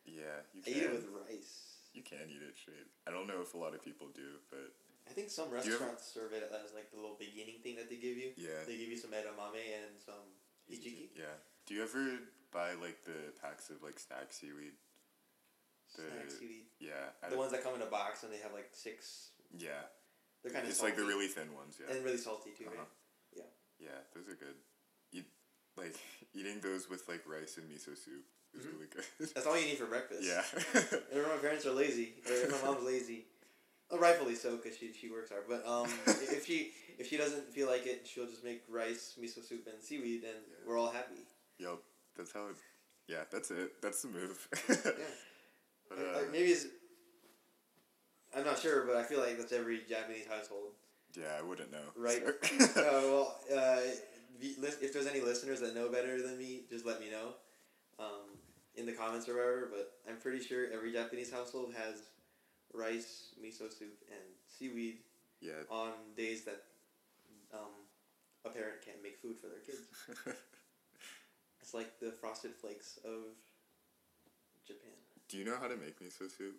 [0.06, 0.74] Yeah, you I can.
[0.80, 1.76] eat it with rice.
[1.94, 2.88] you can eat it straight.
[3.08, 4.72] I don't know if a lot of people do, but
[5.10, 8.16] I think some restaurants serve it as like the little beginning thing that they give
[8.18, 8.32] you.
[8.38, 8.62] yeah.
[8.68, 10.22] They give you some edamame and some
[10.70, 11.10] hijiki.
[11.18, 11.34] Yeah.
[11.66, 12.20] Do you ever
[12.54, 14.78] buy like the packs of like snack seaweed?
[15.96, 16.66] The- Snack seaweed.
[16.80, 17.10] Yeah.
[17.26, 19.32] I The ones that come in a box and they have like six.
[19.58, 19.90] yeah.
[20.44, 21.76] They're kind of It's like the really thin ones.
[21.82, 21.94] Yeah.
[21.94, 22.66] and really salty too.
[22.68, 22.78] Uh-huh.
[23.36, 23.46] Right?
[23.80, 24.56] Yeah, those are good.
[25.12, 25.26] Eat
[25.78, 25.96] like
[26.36, 28.74] eating those with like rice and miso soup is Mhm.
[28.74, 29.06] really good.
[29.34, 30.24] That's all you need for breakfast.
[30.24, 30.44] yeah.
[31.12, 33.26] And my parents are lazy, or my mom's lazy.
[33.92, 35.44] Rightfully so, because she, she works hard.
[35.50, 39.44] But um, if she if she doesn't feel like it, she'll just make rice, miso
[39.44, 40.68] soup, and seaweed, and Yeah.
[40.68, 41.26] we're all happy.
[41.58, 41.80] Yep.
[42.18, 42.56] That's how it.
[43.08, 43.82] Yeah, that's it.
[43.82, 44.48] That's the move.
[44.70, 44.92] Yeah.
[45.90, 46.68] But, uh, I- maybe it's.
[48.36, 50.74] I'm not sure, but I feel like that's every Japanese household.
[51.18, 51.82] yeah, I wouldn't know.
[51.96, 52.22] Right.
[52.44, 53.80] so- uh, well, uh,
[54.40, 57.34] if there's any listeners that know better than me, just let me know
[57.98, 58.38] um,
[58.76, 62.04] in the comments or whatever, But I'm pretty sure every Japanese household has
[62.74, 64.98] rice, miso soup, and seaweed
[65.42, 65.64] yeah.
[65.70, 66.64] on days that
[67.54, 67.74] um,
[68.46, 69.82] a parent can't make food for their kids.
[71.62, 73.30] It's like the frosted flakes of
[74.66, 74.90] Japan.
[75.28, 76.56] Do you know how to make miso soup?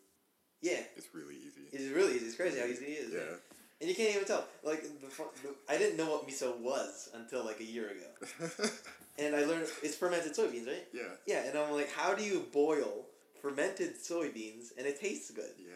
[0.62, 1.62] Yeah, It's really easy.
[1.73, 2.27] it's really easy.
[2.27, 3.12] It's crazy how easy it is.
[3.14, 3.37] Yeah.
[3.81, 4.44] And you can't even tell.
[4.62, 8.68] Like the, the I didn't know what miso was until like a year ago.
[9.18, 10.87] And I learned it's fermented soybeans, right?
[10.94, 11.03] yeah.
[11.27, 13.05] Yeah, and I'm like, how do you boil
[13.40, 15.55] fermented soybeans and it tastes good?
[15.59, 15.74] Yeah.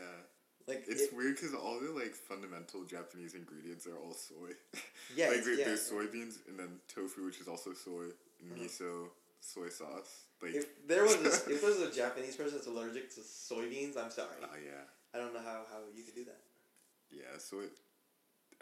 [0.66, 4.53] Like It's it, weird because all the like fundamental Japanese ingredients are all soy.
[5.16, 5.64] Yeah, like yeah.
[5.66, 8.57] there's soybeans and then tofu, which is also soy, Uh-huh.
[8.59, 9.09] miso,
[9.40, 10.24] soy sauce.
[10.42, 14.40] Like if there was a, if a Japanese person that's allergic to soybeans, I'm sorry.
[14.42, 16.40] oh yeah, I don't know how, how you could do that.
[17.12, 17.37] yeah.
[17.38, 17.72] So it,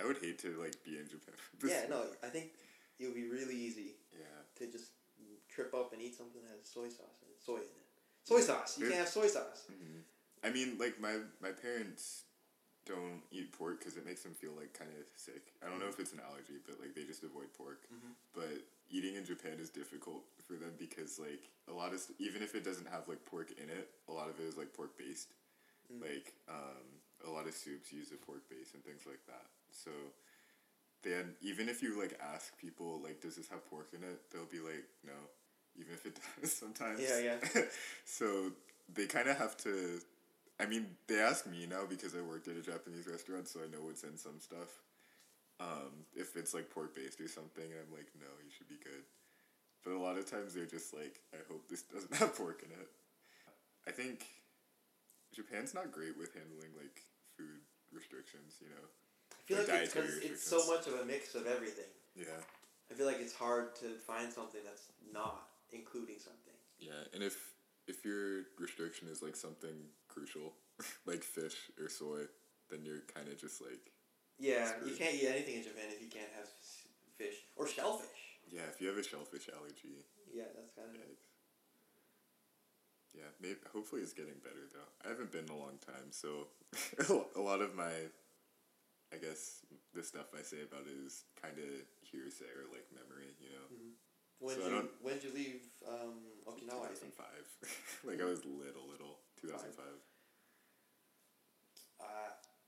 [0.01, 1.35] I would hate to like be in Japan.
[1.65, 2.51] yeah, no, I think
[2.99, 4.27] it would be really easy Yeah.
[4.59, 4.91] to just
[5.49, 7.87] trip up and eat something that has soy sauce and soy in it.
[8.25, 8.79] Soy sauce.
[8.79, 9.65] You There's- can't have soy sauce.
[9.69, 10.01] hmm
[10.45, 12.25] I mean, like my my parents
[12.85, 15.53] don't eat pork because it makes them feel like kind of sick.
[15.65, 17.87] I don't know if it's an allergy, but like they just avoid pork.
[17.93, 18.15] Mhm.
[18.35, 18.59] But
[18.91, 22.55] eating in Japan is difficult for them because like a lot of st- even if
[22.57, 25.33] it doesn't have like pork in it, a lot of it is like pork based.
[25.93, 26.01] Mm.
[26.03, 26.87] Like um,
[27.25, 29.47] a lot of soups use a pork base and things like that.
[29.71, 29.91] So
[31.03, 34.47] then even if you like ask people like does this have pork in it, they'll
[34.47, 35.15] be like no,
[35.79, 37.01] even if it does sometimes.
[37.01, 37.63] Yeah, yeah.
[38.05, 38.53] so
[38.93, 40.01] they kind of have to.
[40.61, 43.71] I mean, they ask me now because I worked at a Japanese restaurant, so I
[43.71, 44.83] know what's in some stuff.
[45.61, 48.79] Um, if it's like pork based or something, and I'm like, no, you should be
[48.83, 49.03] good.
[49.85, 52.71] But a lot of times they're just like, I hope this doesn't have pork in
[52.71, 52.89] it.
[53.87, 54.27] I think
[55.35, 57.03] Japan's not great with handling like
[57.37, 58.87] food restrictions, you know.
[59.33, 61.91] I feel like it's because it's so much of a mix of everything.
[62.15, 62.39] Yeah.
[62.91, 66.55] I feel like it's hard to find something that's not including something.
[66.79, 67.37] Yeah, and if
[67.89, 69.75] if your restriction is like something
[70.09, 70.53] crucial,
[71.07, 72.25] like fish or soy,
[72.71, 73.91] then you're kind of just like
[74.39, 74.91] Yeah, Screwed.
[74.91, 76.49] you can't eat anything in Japan if you can't have
[77.19, 78.39] fish or shellfish.
[78.51, 78.67] yeah.
[78.73, 81.01] If you have a shellfish allergy, Yeah, that's kind of.
[81.01, 81.27] yikes.
[83.15, 84.89] Yeah, maybe hopefully it's getting better though.
[85.05, 86.49] I haven't been in a long time, so
[87.37, 87.93] a lot of my,
[89.13, 89.61] I guess
[89.93, 91.69] the stuff I say about it is kind of
[92.01, 93.69] hearsay or like memory, you know.
[93.69, 93.92] Mm-hmm.
[94.43, 96.91] When So I you when did you leave um, Okinawa?
[96.91, 97.15] I think.
[97.15, 98.05] 2005.
[98.11, 99.23] like I was little, little.
[99.41, 99.87] 2005.
[102.01, 102.05] Uh,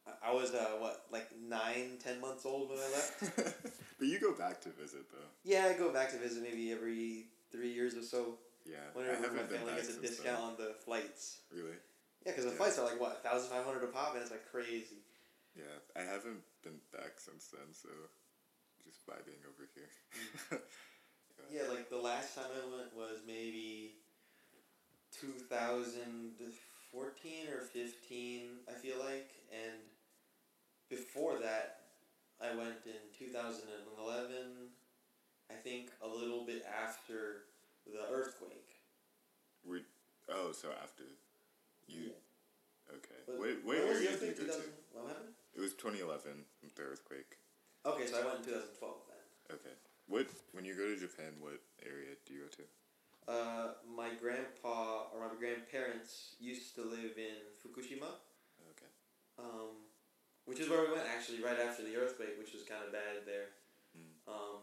[0.07, 3.37] I- I was uh, what like nine, ten months old when I left.
[3.99, 5.31] but you go back to visit though.
[5.45, 8.39] yeah, I go back to visit maybe every three years or so.
[8.65, 10.47] Yeah, I Whenever my haven't been family gets a discount then.
[10.47, 11.41] on the flights.
[11.53, 11.77] Really?
[12.25, 12.57] Yeah, because the Yeah.
[12.57, 15.03] flights are like what thousand five hundred a pop, and it's like crazy.
[15.57, 17.89] Yeah, I haven't been back since then, so
[18.87, 19.91] just vibing over here.
[21.53, 23.95] Yeah, like the last time I went was maybe
[25.13, 26.33] two thousand
[26.91, 28.63] fourteen or fifteen.
[28.69, 29.79] I feel like, and
[30.89, 31.81] before that,
[32.41, 34.71] I went in two thousand and eleven.
[35.51, 37.45] I think a little bit after
[37.87, 38.81] the earthquake.
[39.69, 39.81] We
[40.31, 41.05] oh, so after
[41.87, 42.11] you
[42.89, 43.21] okay.
[43.27, 44.69] But when was did you go 2000 to?
[44.93, 45.35] What happened?
[45.55, 47.39] It was twenty eleven the earthquake.
[47.87, 49.57] Okay, so I went in two thousand twelve then.
[49.57, 49.77] Okay.
[50.07, 52.65] What when you go to Japan, what area do you go to?
[53.25, 58.21] Uh, my grandpa or my grandparents used to live in Fukushima.
[58.77, 58.91] Okay.
[59.39, 59.89] um,
[60.45, 63.25] which is where we went actually right after the earthquake, which was kind of bad
[63.25, 63.57] there.
[63.97, 64.13] Mm.
[64.29, 64.61] Um,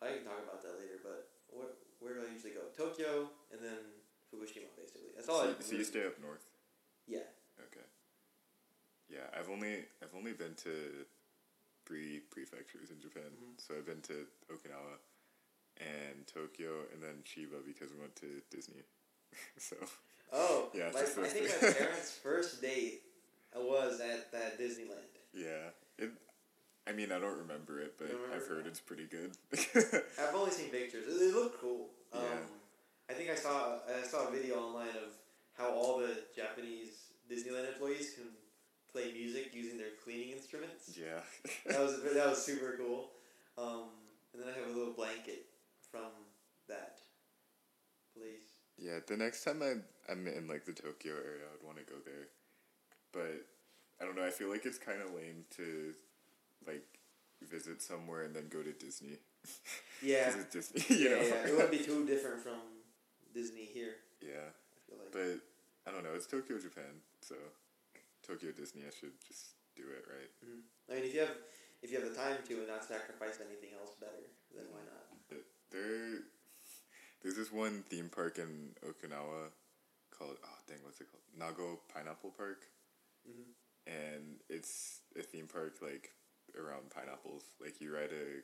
[0.00, 2.72] I can talk about that later, but where, where do I usually go?
[2.72, 4.00] Tokyo and then
[4.32, 5.12] Fukushima, basically.
[5.14, 5.62] That's all so, I.
[5.62, 6.48] so you stay up north.
[7.06, 7.28] Yeah.
[7.60, 7.84] Okay.
[9.08, 11.04] Yeah, I've only I've only been to
[11.86, 13.30] three prefectures in Japan.
[13.40, 13.60] Mhm.
[13.60, 14.98] So I've been to Okinawa
[15.78, 18.82] and Tokyo and then Chiba because we went to Disney.
[19.58, 19.76] so
[20.32, 23.02] Oh, Yeah, my, I think my parents' first date
[23.54, 25.06] was at that Disneyland.
[25.32, 26.10] yeah, it.
[26.88, 28.54] I mean, I don't remember it, but don't I've remember?
[28.56, 29.36] heard it's pretty good.
[30.18, 31.06] I've only seen pictures.
[31.18, 31.90] They look cool.
[32.12, 32.38] Um, Yeah.
[33.08, 35.14] I think I saw I saw a video online of
[35.54, 38.24] how all the Japanese Disneyland employees can
[38.96, 40.96] play music using their cleaning instruments.
[40.98, 41.20] yeah.
[41.66, 43.10] that was that was super cool.
[43.58, 43.90] Um,
[44.32, 45.46] and then I have a little blanket
[45.90, 46.08] from
[46.68, 46.98] that
[48.16, 48.48] place.
[48.78, 51.98] Yeah, the next time I'm I'm in like the Tokyo area, I'd want to go
[52.04, 52.28] there.
[53.12, 53.44] But
[54.00, 54.24] I don't know.
[54.26, 55.92] I feel like it's kind of lame to
[56.66, 56.84] like
[57.42, 59.18] visit somewhere and then go to Disney.
[60.02, 60.30] Yeah.
[60.52, 60.84] Disney.
[60.94, 61.22] You yeah, know.
[61.22, 62.60] yeah, it wouldn't be too different from
[63.32, 63.94] Disney here.
[64.20, 65.12] yeah, I feel like.
[65.12, 65.40] but
[65.90, 66.10] I don't know.
[66.14, 67.34] It's Tokyo, Japan, so
[68.26, 68.82] Tokyo Disney.
[68.82, 70.30] I should just do it right.
[70.90, 71.36] I mean, if you have
[71.82, 75.40] if you have the time to and not sacrifice anything else better, then why not?
[75.70, 76.20] There,
[77.22, 79.50] there's this one theme park in Okinawa
[80.16, 81.22] called oh dang, what's it called?
[81.38, 82.66] Nago Pineapple Park.
[83.28, 83.52] Mhm.
[83.86, 86.12] and it's a theme park like
[86.56, 87.42] around pineapples.
[87.60, 88.42] Like you ride a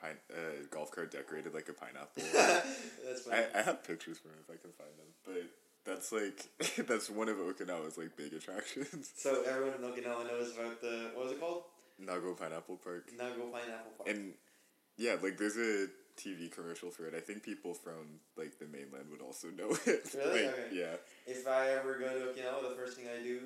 [0.00, 2.22] pine a golf cart decorated like a pineapple.
[3.04, 3.42] That's funny.
[3.54, 5.50] I, I have pictures for it if I can find them, but
[5.84, 6.46] that's like
[6.88, 9.12] that's one of Okinawa's like big attractions.
[9.16, 11.62] so everyone in Okinawa knows about the what was it called?
[12.02, 14.08] Nago Pineapple Park, Nago Pineapple Park.
[14.08, 14.32] and
[14.96, 15.86] yeah, like there's a
[16.20, 17.14] TV commercial for it.
[17.14, 20.08] I think people from like the mainland would also know it.
[20.14, 20.46] Really?
[20.46, 20.68] like, Okay.
[20.72, 20.96] Yeah.
[21.26, 23.40] if I ever go to Okinawa, the first thing I do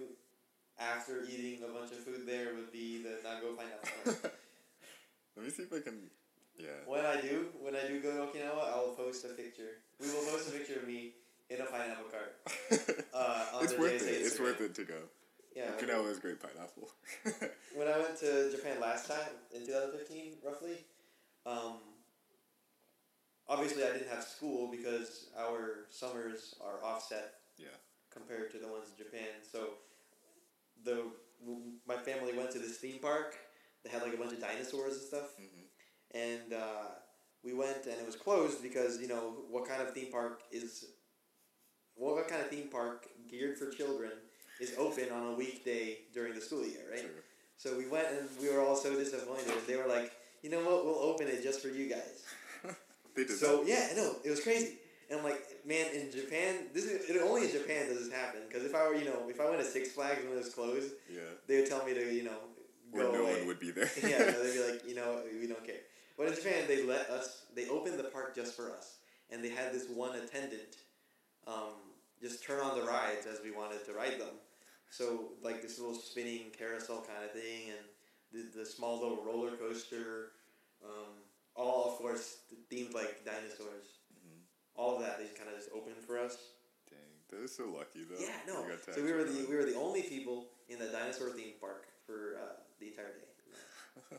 [0.79, 4.35] after eating a bunch of food there would be the Nago Pineapple Park.
[5.37, 5.99] Let me see if I can.
[6.57, 6.67] Yeah.
[6.87, 9.83] when I do, when I do go to Okinawa, I will post a picture.
[10.01, 11.11] We will post a picture of me
[11.51, 12.37] in a pineapple cart.
[13.15, 14.27] Uh, it's worth it.
[14.27, 14.99] It's worth it to go.
[15.55, 15.71] Yeah.
[15.79, 16.91] Okinawa is great pineapple.
[17.77, 20.79] When I went to Japan last time in 2015, roughly,
[21.47, 21.79] um,
[23.49, 27.69] obviously I didn't have school because our summers are offset yeah.
[28.11, 29.29] compared to the ones in Japan.
[29.49, 29.75] So
[30.85, 31.05] the
[31.87, 33.37] my family went to this theme park.
[33.85, 35.65] They had like a bunch of dinosaurs and stuff, hmm
[36.15, 36.95] and uh,
[37.43, 40.87] we went and it was closed because you know what kind of theme park is
[41.97, 44.11] what kind of theme park geared for children
[44.61, 47.01] is open on a weekday during the school year, right?
[47.01, 47.11] True.
[47.57, 49.49] So we went and we were all so disappointed.
[49.49, 50.85] And they were like, you know what?
[50.85, 52.25] We'll open it just for you guys.
[53.15, 54.79] They did So yeah, I know it was crazy.
[55.09, 58.41] And I'm like, man, in Japan, this is it, only in Japan does this happen.
[58.49, 60.53] Because if I were, you know, if I went to Six Flags when it was
[60.53, 60.93] closed.
[61.09, 61.21] Yeah.
[61.47, 62.39] they would tell me to, you know,
[62.93, 63.39] go no away.
[63.39, 63.89] one would be there.
[64.03, 65.83] yeah, no, they'd be like, you know, we don't care.
[66.19, 67.43] But in Japan, they let us.
[67.55, 68.97] They opened the park just for us,
[69.31, 70.77] and they had this one attendant
[71.47, 71.75] um,
[72.25, 74.41] just turn on the rides as we wanted to ride them.
[74.91, 77.85] So like this little spinning carousel kind of thing, and
[78.33, 80.33] the, the small little roller coaster,
[80.85, 81.13] um,
[81.55, 82.39] all of course
[82.73, 84.01] themed like dinosaurs.
[84.17, 84.41] Mhm.
[84.75, 86.37] All of that they kind of just opened for us.
[86.89, 86.99] Dang,
[87.31, 88.19] that is so lucky though.
[88.19, 88.65] Yeah, no.
[88.67, 91.87] You So we were the we were the only people in the dinosaur theme park
[92.07, 94.17] for uh, the entire day.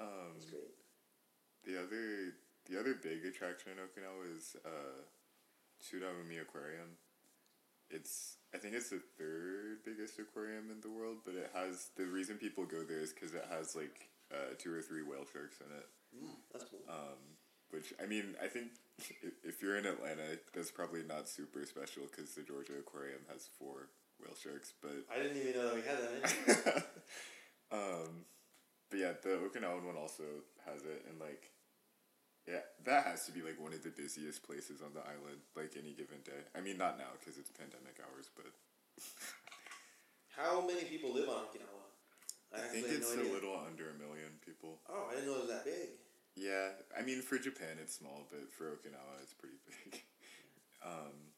[0.00, 0.74] um, It was great.
[1.64, 2.34] the other
[2.68, 5.02] the other big attraction in Okinawa is uh,
[5.86, 6.98] Churaumi Aquarium.
[7.90, 12.06] It's I think it's the third biggest aquarium in the world, but it has the
[12.06, 15.60] reason people go there is because it has like uh, two or three whale sharks
[15.60, 15.86] in it.
[16.16, 16.80] Mm, that's cool.
[16.88, 17.20] um,
[17.70, 18.72] which I mean, I think
[19.44, 23.88] if you're in Atlanta, that's probably not super special because the Georgia Aquarium has four
[24.20, 24.72] whale sharks.
[24.80, 26.86] But I didn't even know that we had that.
[27.72, 28.24] um,
[28.90, 30.22] but yeah, the Okinawan one also
[30.64, 31.50] has it, and like,
[32.46, 35.74] yeah, that has to be like one of the busiest places on the island, like
[35.76, 36.46] any given day.
[36.54, 38.46] I mean, not now because it's pandemic hours, but
[40.36, 41.84] How many people live on Okinawa?
[42.54, 43.32] I, actually think it's no a idea.
[43.32, 44.78] little under a million people.
[44.88, 45.88] Oh, I didn't know it was that big.
[46.36, 50.02] Yeah, I mean for Japan it's small, but for Okinawa it's pretty big.
[50.86, 51.32] um,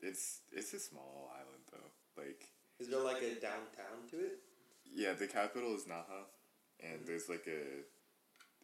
[0.00, 2.22] it's it's a small island though.
[2.22, 2.44] Like
[2.78, 4.38] Is there like a downtown to it?
[4.94, 6.28] yeah, the capital is Naha,
[6.80, 7.06] and Mhm.
[7.06, 7.82] there's like a,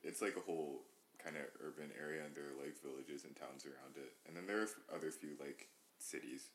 [0.06, 0.82] it's like a whole
[1.22, 4.46] kind of urban area, and there are like villages and towns around it, and then
[4.46, 6.50] there are other few like cities,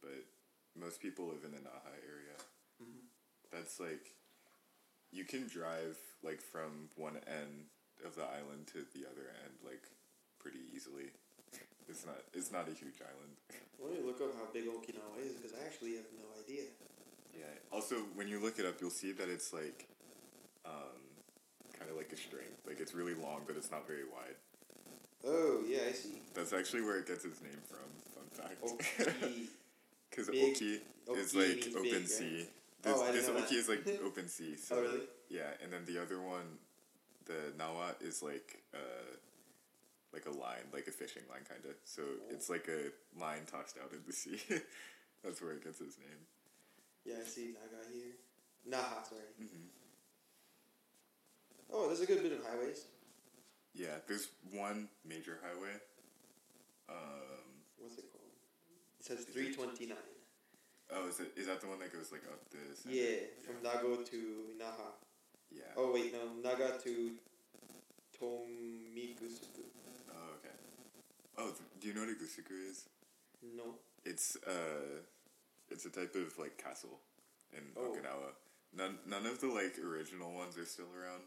[0.00, 0.24] but
[0.78, 2.36] most people live in the Naha area.
[2.82, 3.06] Mhm.
[3.52, 4.14] That's like,
[5.12, 7.70] you can drive like from one end
[8.04, 9.86] of the island to the other end like
[10.38, 11.12] pretty easily.
[11.88, 13.36] It's not it's not a huge island.
[13.80, 16.64] Let me look up how big Okinawa is because I actually have no idea.
[17.36, 17.50] Yeah.
[17.70, 19.88] Also, when you look it up, you'll see that it's like,
[22.14, 22.50] like string.
[22.66, 24.36] Like it's really long, but it's not very wide.
[25.26, 26.20] Oh yeah, I see.
[26.34, 27.88] That's actually where it gets its name from.
[28.14, 29.48] Fun fact.
[30.10, 30.80] Because Big- Oki
[31.20, 32.36] is like open big, sea.
[32.38, 32.48] right?
[32.82, 33.52] This, Oh, this Oki that.
[33.52, 34.56] is like open sea.
[34.56, 35.00] So oh really?
[35.30, 36.58] yeah, and then the other one,
[37.26, 39.10] the Nawa is like uh,
[40.12, 41.74] like a line, like a fishing line, kind of.
[41.84, 44.38] So it's like a line tossed out in the sea.
[45.24, 46.20] That's where it gets its name.
[47.06, 48.12] Yeah, I see Naga here.
[48.68, 49.32] Naha, sorry.
[49.38, 49.68] hmm
[51.74, 52.86] Oh, there's a good bit of highways.
[53.74, 55.74] Yeah, there's one major highway.
[56.88, 57.44] Um,
[57.78, 58.30] What's it called?
[59.00, 59.96] It says three twenty nine.
[60.92, 62.84] oh, is it is that the one that goes like up this?
[62.88, 64.16] Yeah, from Nago to
[64.60, 64.92] Naha.
[65.50, 65.62] Yeah.
[65.76, 67.10] Oh wait, no, Naga to
[68.20, 69.64] Tomigusuku.
[70.10, 70.54] Oh, okay.
[71.38, 72.84] Oh, th- do you know what a gusuku is?
[73.56, 73.74] No.
[74.04, 75.00] It's uh,
[75.70, 77.00] it's a type of like castle
[77.52, 77.90] in Oh.
[77.92, 78.30] Okinawa.
[78.76, 81.22] None none of the like original ones are still around,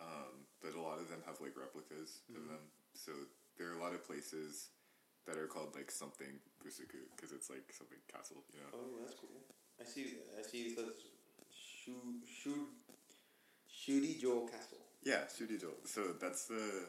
[0.00, 2.48] um, but a lot of them have like replicas of Mhm.
[2.48, 2.70] them.
[2.94, 3.12] So
[3.56, 4.70] there are a lot of places
[5.26, 8.70] that are called like something gusuku because it's like something castle, you know.
[8.72, 9.42] Oh, that's cool.
[9.80, 10.18] I see.
[10.38, 10.66] I see.
[10.68, 11.04] It says
[11.50, 12.68] Shu Shu
[13.70, 14.78] Shurijo Castle.
[15.02, 15.70] Yeah, Shurijo.
[15.86, 16.88] So that's the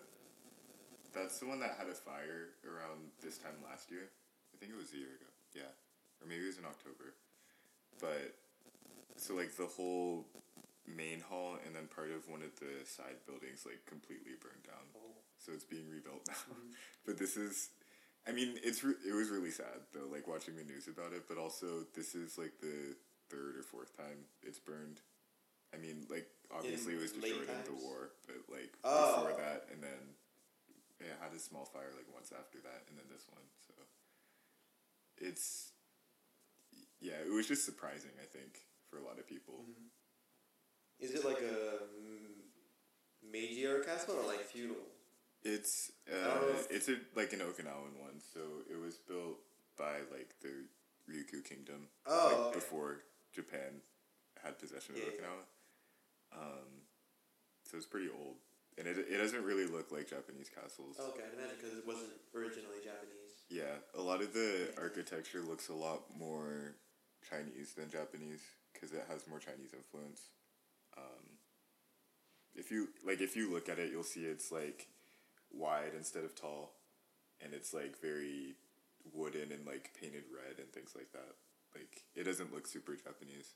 [1.14, 4.10] that's the one that had a fire around this time last year.
[4.54, 5.30] I think it was a year ago.
[5.54, 5.72] Yeah,
[6.22, 7.14] or maybe it was in October.
[8.00, 8.36] But
[9.18, 10.26] so like the whole
[10.96, 14.86] main hall and then part of one of the side buildings like completely burned down.
[14.96, 15.22] Oh.
[15.38, 16.42] So it's being rebuilt now.
[16.54, 16.74] Mhm.
[17.06, 17.70] but this is.
[18.28, 21.24] I mean, it's re- it was really sad though, like watching the news about it.
[21.28, 22.96] But also, this is like the
[23.30, 25.00] third or fourth time it's burned.
[25.74, 29.24] I mean, like obviously it was destroyed in the war, but like Oh.
[29.24, 30.18] before that, and then
[31.00, 33.46] it had a small fire like once after that, and then this one.
[33.66, 33.74] So
[35.18, 35.72] it's
[37.00, 38.12] yeah, it was just surprising.
[38.22, 39.64] I think for a lot of people.
[41.00, 44.76] Is it like a mm, Meiji era castle or like feudal?
[45.44, 49.40] It's uh, it's a like an Okinawan one, so it was built
[49.78, 50.68] by like the
[51.10, 52.56] Ryukyu Kingdom, Oh, like okay.
[52.60, 52.98] before
[53.34, 53.80] Japan
[54.44, 55.22] had possession of Yeah, yeah.
[55.22, 55.44] Okinawa.
[56.44, 56.70] Um,
[57.64, 58.36] so it's pretty old,
[58.78, 60.98] and it it doesn't really look like Japanese castles.
[61.00, 63.48] Oh, okay, I'd imagine because it wasn't originally Japanese.
[63.50, 66.76] Yeah, a lot of the architecture looks a lot more
[67.28, 68.42] Chinese than Japanese
[68.74, 70.22] because it has more Chinese influence.
[70.98, 71.38] Um,
[72.56, 74.88] if you like, if you look at it, you'll see it's like
[75.52, 76.74] wide instead of tall,
[77.42, 78.56] and it's like very
[79.14, 81.36] wooden and like painted red and things like that.
[81.76, 83.54] Like it doesn't look super Japanese,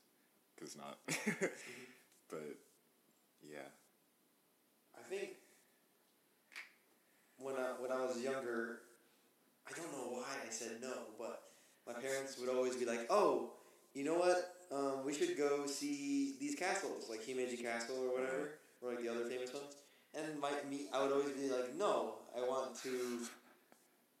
[0.58, 0.98] cause not.
[2.30, 2.56] but
[3.42, 3.68] yeah,
[4.96, 5.30] I think
[7.38, 8.80] when I when I was younger,
[9.68, 11.42] I don't know why I said no, but
[11.86, 13.50] my parents would always be like, "Oh,
[13.92, 14.53] you know what?
[14.72, 19.08] Um, we should go see these castles, like Himeji Castle or whatever, or like the
[19.08, 19.76] other famous ones."
[20.14, 23.20] And my me, I would always be like, "No, I want to."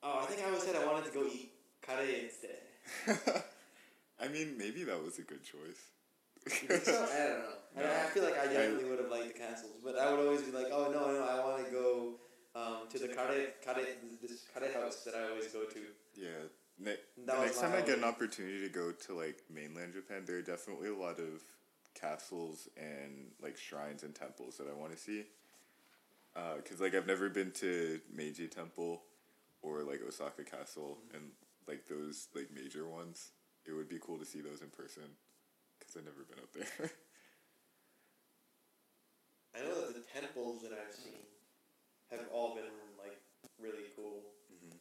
[0.02, 2.60] Oh, I think I always said I wanted to go eat kare instead.
[4.20, 5.80] I mean maybe that was a good choice.
[6.46, 6.92] So?
[6.92, 7.88] I don't know.
[7.88, 10.42] I, I feel like I definitely would have liked the castles, but I would always
[10.42, 12.14] be like, "Oh no, no, I want to go
[12.54, 13.84] um, to the kare kare
[14.20, 15.80] this kare house that I always go to."
[16.14, 16.44] Yeah.
[16.78, 20.38] Ne- the next time I get an opportunity to go to like mainland Japan, there
[20.38, 21.42] are definitely a lot of
[21.94, 25.24] castles and like shrines and temples that I want to see.
[26.56, 29.02] Because like I've never been to Meiji Temple
[29.62, 31.16] or like Osaka Castle Mm-hmm.
[31.16, 31.30] and
[31.66, 33.30] like those like major ones.
[33.64, 35.04] It would be cool to see those in person
[35.78, 36.90] because I've never been up there.
[39.56, 41.22] I know that the temples that I've seen
[42.10, 42.68] have all been
[42.98, 43.16] like
[43.58, 44.20] really cool.
[44.52, 44.76] Mhm.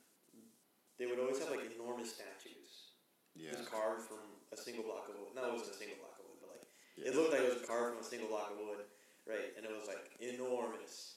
[1.00, 2.94] They would always have like enormous statues,
[3.36, 3.52] Yeah.
[3.52, 4.22] just carved from
[4.52, 5.34] a single block of wood.
[5.36, 6.66] No, it wasn't a single block of wood, but like
[6.96, 7.10] yeah.
[7.10, 8.86] it looked like it was carved from a single block of wood,
[9.26, 9.54] right?
[9.58, 11.16] And it was like enormous,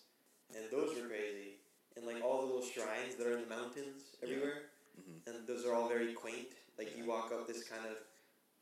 [0.55, 1.61] and those were crazy.
[1.97, 4.71] And like all the little shrines that are in the mountains everywhere,
[5.01, 5.27] Mhm.
[5.27, 6.53] and those are all very quaint.
[6.79, 7.97] Like you walk up this kind of,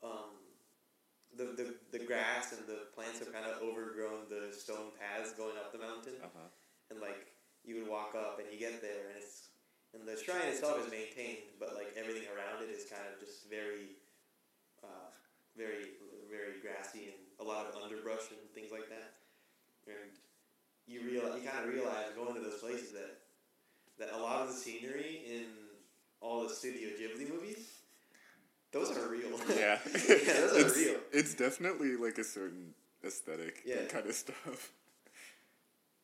[0.03, 0.31] um,
[1.37, 5.57] the, the the grass and the plants have kind of overgrown the stone paths going
[5.59, 6.49] up the mountain, Uh-huh.
[6.91, 7.27] and like
[7.65, 9.49] you would walk up and you get there and it's
[9.95, 13.49] and the shrine itself is maintained, but like everything around it is kind of just
[13.49, 13.95] very,
[14.83, 15.09] uh,
[15.57, 15.95] very
[16.31, 19.15] very grassy and a lot of underbrush and things like that.
[19.87, 20.11] And
[20.87, 23.23] you real you kind of realize going to those places that
[23.99, 25.47] that a lot of the scenery in
[26.21, 27.79] all the Studio Ghibli movies,
[28.73, 29.39] those are real.
[29.49, 29.79] Yeah.
[29.87, 30.97] yeah, those are it's, real.
[31.13, 32.75] It's definitely like a certain
[33.05, 33.85] aesthetic, Yeah.
[33.89, 34.73] kind of stuff.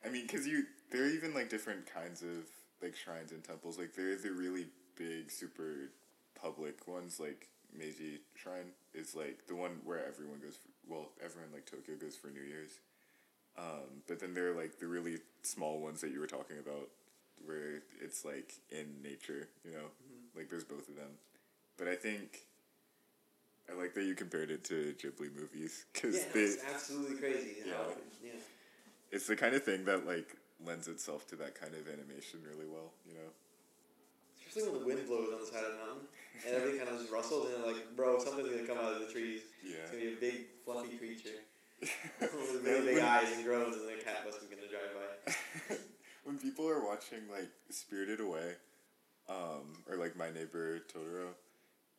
[0.04, 2.46] I mean, because you, there are even like different kinds of
[2.82, 3.78] like shrines and temples.
[3.78, 4.66] Like there are the really
[4.96, 5.90] big, super
[6.40, 10.56] public ones, like Meiji Shrine is like the one where everyone goes.
[10.56, 12.78] For, well, everyone like Tokyo goes for New Year's.
[13.58, 16.88] Um, but then there are like the really small ones that you were talking about,
[17.44, 19.48] where it's like in nature.
[19.64, 19.86] You know,
[20.36, 21.10] like there's both of them.
[21.76, 22.40] But I think
[23.70, 27.56] I like that you compared it to Ghibli movies because Yeah, they it's absolutely crazy.
[27.66, 27.74] Yeah.
[28.24, 28.30] Yeah.
[29.12, 32.66] it's the kind of thing that like lends itself to that kind of animation really
[32.66, 32.92] well.
[33.06, 33.30] You know.
[34.48, 36.06] Especially when the wind blows on the side of the mountain
[36.46, 39.12] and everything kind of just rustles and like, bro, something's gonna come out of the
[39.12, 39.42] trees.
[39.62, 39.86] It's Yeah.
[39.86, 41.38] gonna be a big fluffy creature
[41.80, 45.76] with really big eyes and groans and the cat bus is gonna drive by.
[46.24, 48.54] when people are watching like Spirited Away,
[49.28, 51.30] um, or like My Neighbor Totoro,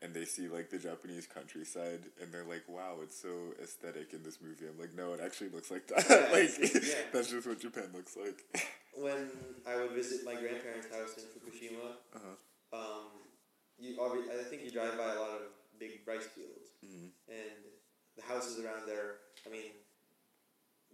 [0.02, 4.24] and they see like the Japanese countryside, and they're like, "Wow, it's so aesthetic in
[4.24, 6.06] this movie." I'm like, "No, it actually looks like that.
[6.10, 7.06] Yeah, like yeah.
[7.14, 8.44] that's just what Japan looks like."
[8.98, 9.30] When
[9.66, 12.76] I would visit my grandparents' house in Fukushima, uh-huh.
[12.78, 13.08] um,
[13.80, 15.42] you obvi- I think you drive by a lot of
[15.80, 17.10] big rice fields, Mhm.
[17.30, 17.62] and
[18.16, 19.20] the houses around there.
[19.46, 19.72] I mean,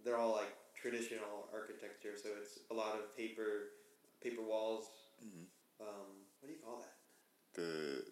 [0.04, 3.74] they're all like traditional architecture, so it's a lot of paper,
[4.22, 4.86] paper walls.
[5.24, 5.48] Mhm.
[5.80, 6.94] Um, what do you call that?
[7.54, 8.06] The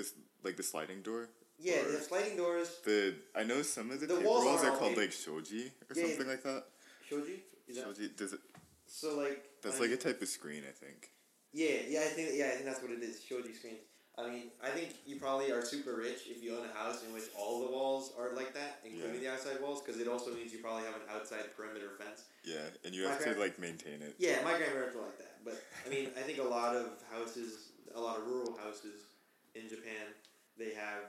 [0.00, 1.28] this like the sliding door.
[1.58, 2.68] Yeah, the sliding doors.
[2.84, 5.64] The I know some of the, The paper walls walls are are called like shoji
[5.88, 6.64] or Yeah, something like that.
[7.08, 7.36] Shoji.
[7.68, 8.40] Is that Shoji does it?
[8.86, 9.16] so?
[9.16, 11.10] Like That's I like a type of screen, I think.
[11.52, 13.22] Yeah, yeah, I think yeah, I think that's what it is.
[13.22, 13.80] Shoji screens.
[14.18, 17.12] I mean, I think you probably are super rich if you own a house in
[17.14, 20.52] which all the walls are like that, including the outside walls, because it also means
[20.52, 22.24] you probably have an outside perimeter fence.
[22.44, 24.14] Yeah, and you My have to like maintain it.
[24.18, 27.72] Yeah, my grandparents were like that, but I mean, I think a lot of houses,
[27.94, 29.09] a lot of rural houses
[29.54, 30.14] in Japan,
[30.56, 31.04] they have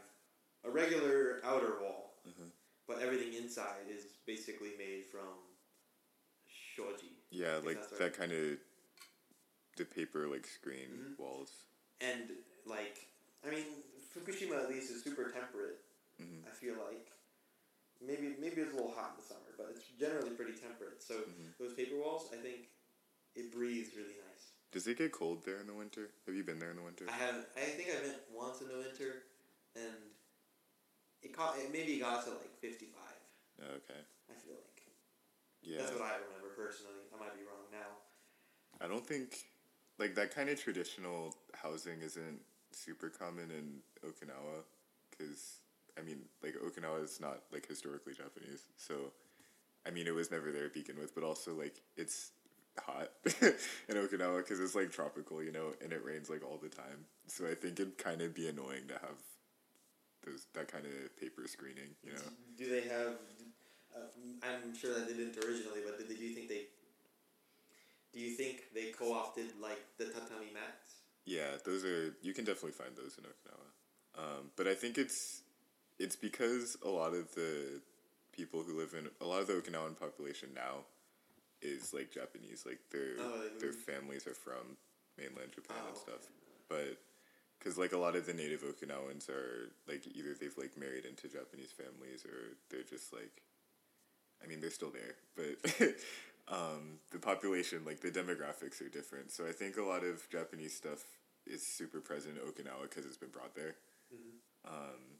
[0.64, 2.52] a regular outer wall, Mhm.
[2.88, 5.58] but everything inside is basically made from
[6.48, 7.16] shoji.
[7.30, 8.60] Yeah, like that kind of
[9.78, 11.18] the paper like screen Mhm.
[11.18, 11.66] walls.
[12.02, 13.08] and like
[13.44, 13.84] I mean
[14.14, 15.84] Fukushima at least is super temperate.
[16.20, 16.46] Mhm.
[16.48, 17.12] I feel like
[18.02, 21.02] maybe maybe it's a little hot in the summer, but it's generally pretty temperate.
[21.02, 21.58] So Mhm.
[21.58, 22.70] those paper walls, I think
[23.36, 24.51] it breathes really nice.
[24.72, 26.10] Does it get cold there in the winter?
[26.26, 27.06] Have you been there in the winter?
[27.10, 29.28] I have I think I went once in the winter,
[29.76, 30.00] and
[31.22, 33.20] it caught it maybe got to like fifty five.
[33.60, 34.00] Okay.
[34.30, 34.82] I feel like
[35.62, 35.80] Yeah.
[35.80, 37.04] that's what I remember personally.
[37.14, 38.00] I might be wrong now.
[38.80, 39.52] I don't think
[40.00, 42.40] like that kind of traditional housing isn't
[42.72, 44.64] super common in Okinawa
[45.12, 45.58] because
[46.00, 49.12] I mean like Okinawa is not like historically Japanese, so
[49.86, 52.32] I mean it was never there to begin with, but also like it's
[52.80, 56.70] hot in Okinawa because it's like tropical, you know, and it rains like all the
[56.70, 57.06] time.
[57.28, 59.20] So I think it'd kind of be annoying to have
[60.26, 62.22] those that kind of paper screening, you know.
[62.58, 63.16] Do they have?
[63.96, 64.08] Uh,
[64.44, 66.66] I'm sure that they didn't originally, but did, did you think they?
[68.14, 71.02] Do you think they co-opted like the tatami mats?
[71.26, 73.68] Yeah, those are you can definitely find those in Okinawa.
[74.18, 75.42] Um, but I think it's
[76.00, 77.82] it's because a lot of the
[78.32, 80.86] people who live in a lot of the Okinawan population now
[81.62, 84.78] is like Japanese, like their Oh, their families are from
[85.18, 86.28] mainland Japan and Oh, stuff.
[86.70, 86.98] But
[87.60, 91.28] because like a lot of the native Okinawans are like either they've like married into
[91.28, 93.42] Japanese families or they're just like,
[94.44, 95.94] I mean they're still there, but
[96.48, 99.32] um, the population like the demographics are different.
[99.32, 101.04] So I think a lot of Japanese stuff
[101.46, 103.76] is super present in Okinawa because it's been brought there.
[104.68, 105.20] Um,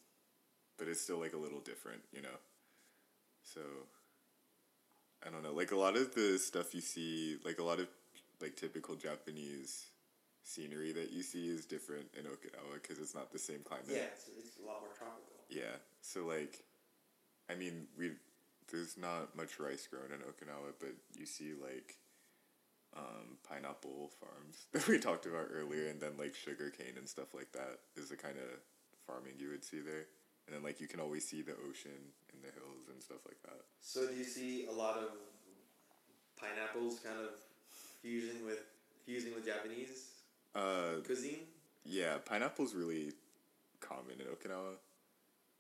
[0.78, 2.38] but it's still like a little different, you know.
[3.44, 3.62] So
[5.26, 7.88] I don't know, like a lot of the stuff you see, like a lot of
[8.42, 9.86] like typical Japanese
[10.44, 13.86] scenery that you see is different in Okinawa because it's not the same climate.
[13.90, 15.36] Yeah, it's, it's a lot more tropical.
[15.50, 15.78] Yeah.
[16.02, 16.64] So like,
[17.50, 18.12] I mean, we
[18.72, 21.98] there's not much rice grown in Okinawa, but you see like
[22.98, 27.34] um, pineapple farms that we talked about earlier, and then like sugar cane and stuff
[27.34, 28.60] like that is the kind of
[29.06, 30.06] farming you would see there.
[30.48, 31.92] And then like you can always see the ocean
[32.34, 33.62] and the hills and stuff like that.
[33.82, 35.10] So do you see a lot of
[36.40, 37.30] pineapples kind of
[38.02, 38.60] fusion with
[39.06, 40.08] fusing with Japanese
[40.56, 41.48] Uh, cuisine?
[41.86, 43.14] yeah, pineapple's really
[43.80, 44.76] common in Okinawa.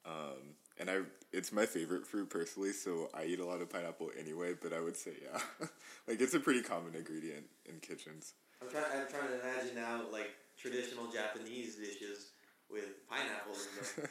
[0.05, 0.99] Um, and I,
[1.31, 4.55] it's my favorite fruit personally, so I eat a lot of pineapple anyway.
[4.59, 5.39] But I would say, yeah,
[6.07, 8.33] like it's a pretty common ingredient in kitchens.
[8.61, 8.85] I'm trying.
[8.91, 12.31] I'm trying to imagine now like traditional Japanese dishes
[12.69, 13.67] with pineapples.
[13.97, 14.09] In them.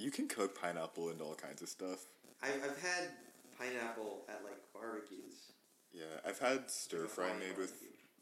[0.00, 2.06] You can cook pineapple into all kinds of stuff.
[2.42, 3.10] I've, I've had
[3.58, 5.52] pineapple at like barbecues.
[5.92, 7.60] Yeah, I've had stir fry made barbecue.
[7.60, 7.74] with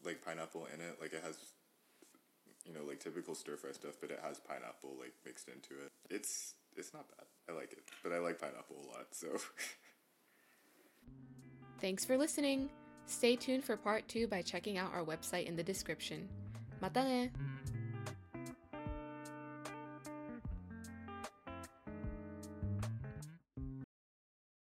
[0.05, 0.99] like pineapple in it.
[1.01, 1.37] Like it has,
[2.67, 5.93] you know, like typical stir fry stuff, but it has pineapple like mixed into it.
[6.11, 7.27] It's it's not bad.
[7.49, 9.07] I like it, but I like pineapple a lot.
[9.13, 9.29] So.
[11.81, 12.71] Thanks for listening.
[13.07, 16.29] Stay tuned for part two by checking out our website in the description.
[16.81, 17.31] Mata ne!